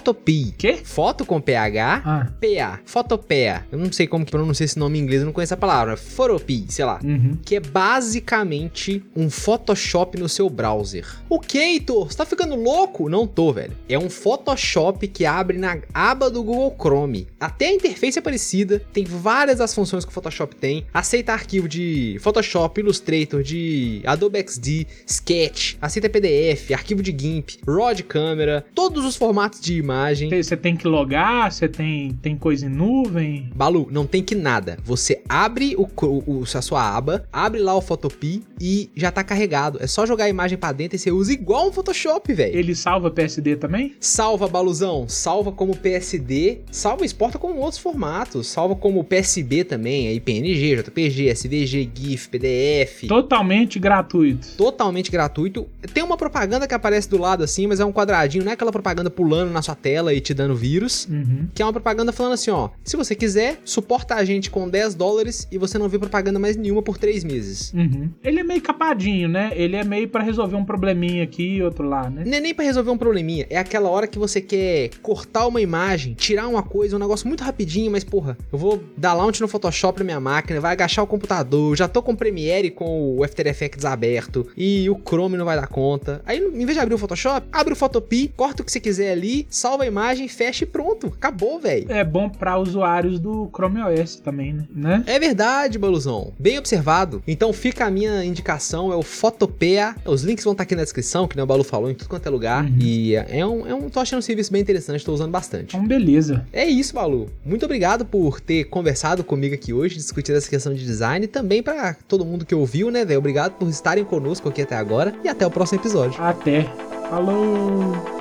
Photopea. 0.07 0.53
Quê? 0.57 0.79
Foto 0.83 1.25
com 1.25 1.41
PH. 1.41 2.01
Ah. 2.05 2.27
PA, 2.39 2.79
Photopea. 2.85 3.65
Eu 3.69 3.77
não 3.77 3.91
sei 3.91 4.07
como 4.07 4.25
que 4.25 4.31
pronuncia 4.31 4.63
esse 4.63 4.79
nome 4.79 4.97
em 4.97 5.01
inglês, 5.01 5.21
eu 5.21 5.25
não 5.25 5.33
conheço 5.33 5.53
a 5.53 5.57
palavra. 5.57 5.97
Photopea, 5.97 6.63
sei 6.69 6.85
lá. 6.85 6.99
Uhum. 7.03 7.37
Que 7.43 7.57
é 7.57 7.59
basicamente 7.59 9.03
um 9.15 9.29
Photoshop 9.29 10.17
no 10.17 10.29
seu 10.29 10.49
browser. 10.49 11.05
O 11.27 11.39
que, 11.39 11.57
Heitor? 11.57 12.09
Você 12.09 12.17
tá 12.17 12.25
ficando 12.25 12.55
louco? 12.55 13.09
Não 13.09 13.27
tô, 13.27 13.51
velho. 13.51 13.73
É 13.89 13.99
um 13.99 14.09
Photoshop 14.09 15.07
que 15.09 15.25
abre 15.25 15.57
na 15.57 15.77
aba 15.93 16.29
do 16.29 16.41
Google 16.41 16.75
Chrome. 16.79 17.27
Até 17.39 17.67
a 17.67 17.73
interface 17.73 18.17
é 18.17 18.21
parecida, 18.21 18.81
tem 18.93 19.03
várias 19.03 19.57
das 19.57 19.75
funções 19.75 20.05
que 20.05 20.11
o 20.11 20.13
Photoshop 20.13 20.55
tem. 20.55 20.85
Aceita 20.93 21.33
arquivo 21.33 21.67
de 21.67 22.17
Photoshop, 22.21 22.79
Illustrator, 22.79 23.43
de 23.43 24.01
Adobe 24.05 24.39
XD, 24.47 24.87
Sketch, 25.05 25.75
aceita 25.81 26.09
PDF, 26.09 26.71
arquivo 26.71 27.03
de 27.03 27.15
GIMP, 27.17 27.57
RAW 27.67 27.93
de 27.93 28.03
câmera, 28.03 28.65
todos 28.73 29.03
os 29.03 29.15
formatos 29.15 29.59
de 29.59 29.75
imagem 29.77 29.96
imagem. 29.97 30.29
Você 30.29 30.55
tem 30.55 30.75
que 30.75 30.87
logar, 30.87 31.51
você 31.51 31.67
tem, 31.67 32.13
tem 32.21 32.37
coisa 32.37 32.65
em 32.65 32.69
nuvem. 32.69 33.49
Balu, 33.55 33.87
não 33.91 34.05
tem 34.05 34.23
que 34.23 34.35
nada. 34.35 34.77
Você 34.83 35.21
abre 35.27 35.75
o, 35.75 35.87
o, 36.03 36.43
a 36.43 36.61
sua 36.61 36.95
aba, 36.95 37.25
abre 37.31 37.59
lá 37.59 37.75
o 37.75 37.81
Photopea 37.81 38.41
e 38.61 38.89
já 38.95 39.11
tá 39.11 39.23
carregado. 39.23 39.79
É 39.81 39.87
só 39.87 40.05
jogar 40.05 40.25
a 40.25 40.29
imagem 40.29 40.57
para 40.57 40.73
dentro 40.73 40.95
e 40.95 40.99
você 40.99 41.11
usa 41.11 41.33
igual 41.33 41.67
um 41.67 41.71
Photoshop, 41.71 42.33
velho. 42.33 42.55
Ele 42.55 42.75
salva 42.75 43.09
PSD 43.09 43.55
também? 43.55 43.95
Salva, 43.99 44.47
Baluzão. 44.47 45.07
Salva 45.07 45.51
como 45.51 45.75
PSD. 45.75 46.59
Salva 46.71 47.05
exporta 47.05 47.39
com 47.39 47.57
outros 47.57 47.79
formatos. 47.79 48.47
Salva 48.47 48.75
como 48.75 49.03
PSB 49.03 49.63
também, 49.63 50.07
aí 50.07 50.19
PNG, 50.19 50.77
JPG, 50.77 51.29
SVG, 51.29 51.89
GIF, 51.93 52.29
PDF. 52.29 53.07
Totalmente 53.07 53.79
gratuito. 53.79 54.47
Totalmente 54.57 55.11
gratuito. 55.11 55.67
Tem 55.93 56.03
uma 56.03 56.17
propaganda 56.17 56.67
que 56.67 56.73
aparece 56.73 57.09
do 57.09 57.17
lado 57.17 57.43
assim, 57.43 57.67
mas 57.67 57.79
é 57.79 57.85
um 57.85 57.91
quadradinho, 57.91 58.43
não 58.43 58.51
é 58.51 58.53
aquela 58.53 58.71
propaganda 58.71 59.09
pulando 59.09 59.51
na 59.51 59.61
sua 59.61 59.75
tela 59.75 59.86
e 59.87 60.21
te 60.21 60.33
dando 60.33 60.55
vírus. 60.55 61.07
Uhum. 61.09 61.47
Que 61.53 61.61
é 61.61 61.65
uma 61.65 61.73
propaganda 61.73 62.11
falando 62.11 62.33
assim, 62.33 62.51
ó, 62.51 62.69
se 62.83 62.95
você 62.97 63.15
quiser, 63.15 63.59
suporta 63.63 64.15
a 64.15 64.25
gente 64.25 64.49
com 64.49 64.69
10 64.69 64.95
dólares 64.95 65.47
e 65.51 65.57
você 65.57 65.77
não 65.77 65.89
vê 65.89 65.97
propaganda 65.97 66.39
mais 66.39 66.55
nenhuma 66.55 66.81
por 66.81 66.97
3 66.97 67.23
meses. 67.23 67.73
Uhum. 67.73 68.09
Ele 68.23 68.39
é 68.39 68.43
meio 68.43 68.61
capadinho, 68.61 69.27
né? 69.27 69.51
Ele 69.55 69.75
é 69.75 69.83
meio 69.83 70.07
para 70.07 70.23
resolver 70.23 70.55
um 70.55 70.65
probleminha 70.65 71.23
aqui 71.23 71.57
e 71.57 71.63
outro 71.63 71.87
lá, 71.87 72.09
né? 72.09 72.23
Não 72.25 72.37
é 72.37 72.39
nem 72.39 72.53
pra 72.53 72.65
resolver 72.65 72.91
um 72.91 72.97
probleminha, 72.97 73.45
é 73.49 73.57
aquela 73.57 73.89
hora 73.89 74.07
que 74.07 74.19
você 74.19 74.41
quer 74.41 74.89
cortar 75.01 75.47
uma 75.47 75.61
imagem, 75.61 76.13
tirar 76.13 76.47
uma 76.47 76.63
coisa, 76.63 76.95
um 76.95 76.99
negócio 76.99 77.27
muito 77.27 77.43
rapidinho, 77.43 77.91
mas 77.91 78.03
porra, 78.03 78.37
eu 78.51 78.57
vou 78.57 78.83
dar 78.97 79.13
launch 79.13 79.41
no 79.41 79.47
Photoshop 79.47 79.99
na 79.99 80.05
minha 80.05 80.19
máquina, 80.19 80.59
vai 80.59 80.71
agachar 80.71 81.03
o 81.03 81.07
computador, 81.07 81.75
já 81.75 81.87
tô 81.87 82.01
com 82.01 82.13
o 82.13 82.17
Premiere 82.17 82.71
com 82.71 83.15
o 83.15 83.23
After 83.23 83.45
Effects 83.47 83.85
aberto 83.85 84.47
e 84.55 84.89
o 84.89 84.99
Chrome 85.07 85.37
não 85.37 85.45
vai 85.45 85.55
dar 85.55 85.67
conta. 85.67 86.21
Aí, 86.25 86.39
em 86.39 86.65
vez 86.65 86.73
de 86.73 86.79
abrir 86.79 86.95
o 86.95 86.97
Photoshop, 86.97 87.47
abre 87.51 87.73
o 87.73 87.75
Photopea, 87.75 88.29
corta 88.35 88.61
o 88.61 88.65
que 88.65 88.71
você 88.71 88.79
quiser 88.79 89.11
ali, 89.11 89.45
salva 89.49 89.66
a 89.75 89.85
imagem, 89.85 90.27
fecha 90.27 90.63
e 90.63 90.67
pronto. 90.67 91.07
Acabou, 91.07 91.59
velho. 91.59 91.91
É 91.91 92.03
bom 92.03 92.29
para 92.29 92.57
usuários 92.57 93.19
do 93.19 93.49
Chrome 93.53 93.81
OS 93.81 94.15
também, 94.17 94.67
né? 94.73 95.03
É 95.05 95.19
verdade, 95.19 95.77
Baluzão. 95.77 96.31
Bem 96.39 96.57
observado. 96.57 97.21
Então 97.27 97.51
fica 97.51 97.85
a 97.85 97.91
minha 97.91 98.23
indicação, 98.23 98.91
é 98.91 98.95
o 98.95 99.01
Photopea. 99.03 99.95
Os 100.05 100.23
links 100.23 100.43
vão 100.43 100.53
estar 100.53 100.63
aqui 100.63 100.75
na 100.75 100.83
descrição, 100.83 101.27
que 101.27 101.35
nem 101.35 101.43
o 101.43 101.47
Balu 101.47 101.63
falou, 101.63 101.89
em 101.89 101.93
tudo 101.95 102.09
quanto 102.09 102.25
é 102.25 102.29
lugar. 102.29 102.63
Uhum. 102.63 102.77
E 102.79 103.15
é 103.15 103.45
um, 103.45 103.67
é 103.67 103.73
um. 103.73 103.89
tô 103.89 103.99
achando 103.99 104.19
um 104.19 104.21
serviço 104.21 104.51
bem 104.51 104.61
interessante, 104.61 105.03
tô 105.03 105.13
usando 105.13 105.31
bastante. 105.31 105.75
Então, 105.75 105.87
beleza. 105.87 106.45
É 106.53 106.65
isso, 106.65 106.93
Balu. 106.93 107.29
Muito 107.45 107.65
obrigado 107.65 108.05
por 108.05 108.39
ter 108.39 108.65
conversado 108.65 109.23
comigo 109.23 109.53
aqui 109.53 109.73
hoje, 109.73 109.95
discutir 109.95 110.33
essa 110.33 110.49
questão 110.49 110.73
de 110.73 110.85
design. 110.85 111.25
E 111.25 111.27
também 111.27 111.61
para 111.61 111.95
todo 112.07 112.25
mundo 112.25 112.45
que 112.45 112.55
ouviu, 112.55 112.89
né, 112.91 113.03
velho? 113.03 113.19
Obrigado 113.19 113.53
por 113.53 113.67
estarem 113.67 114.03
conosco 114.03 114.47
aqui 114.49 114.61
até 114.61 114.75
agora. 114.75 115.13
E 115.23 115.27
até 115.27 115.45
o 115.45 115.51
próximo 115.51 115.79
episódio. 115.79 116.21
Até. 116.21 116.63
Falou! 117.09 118.16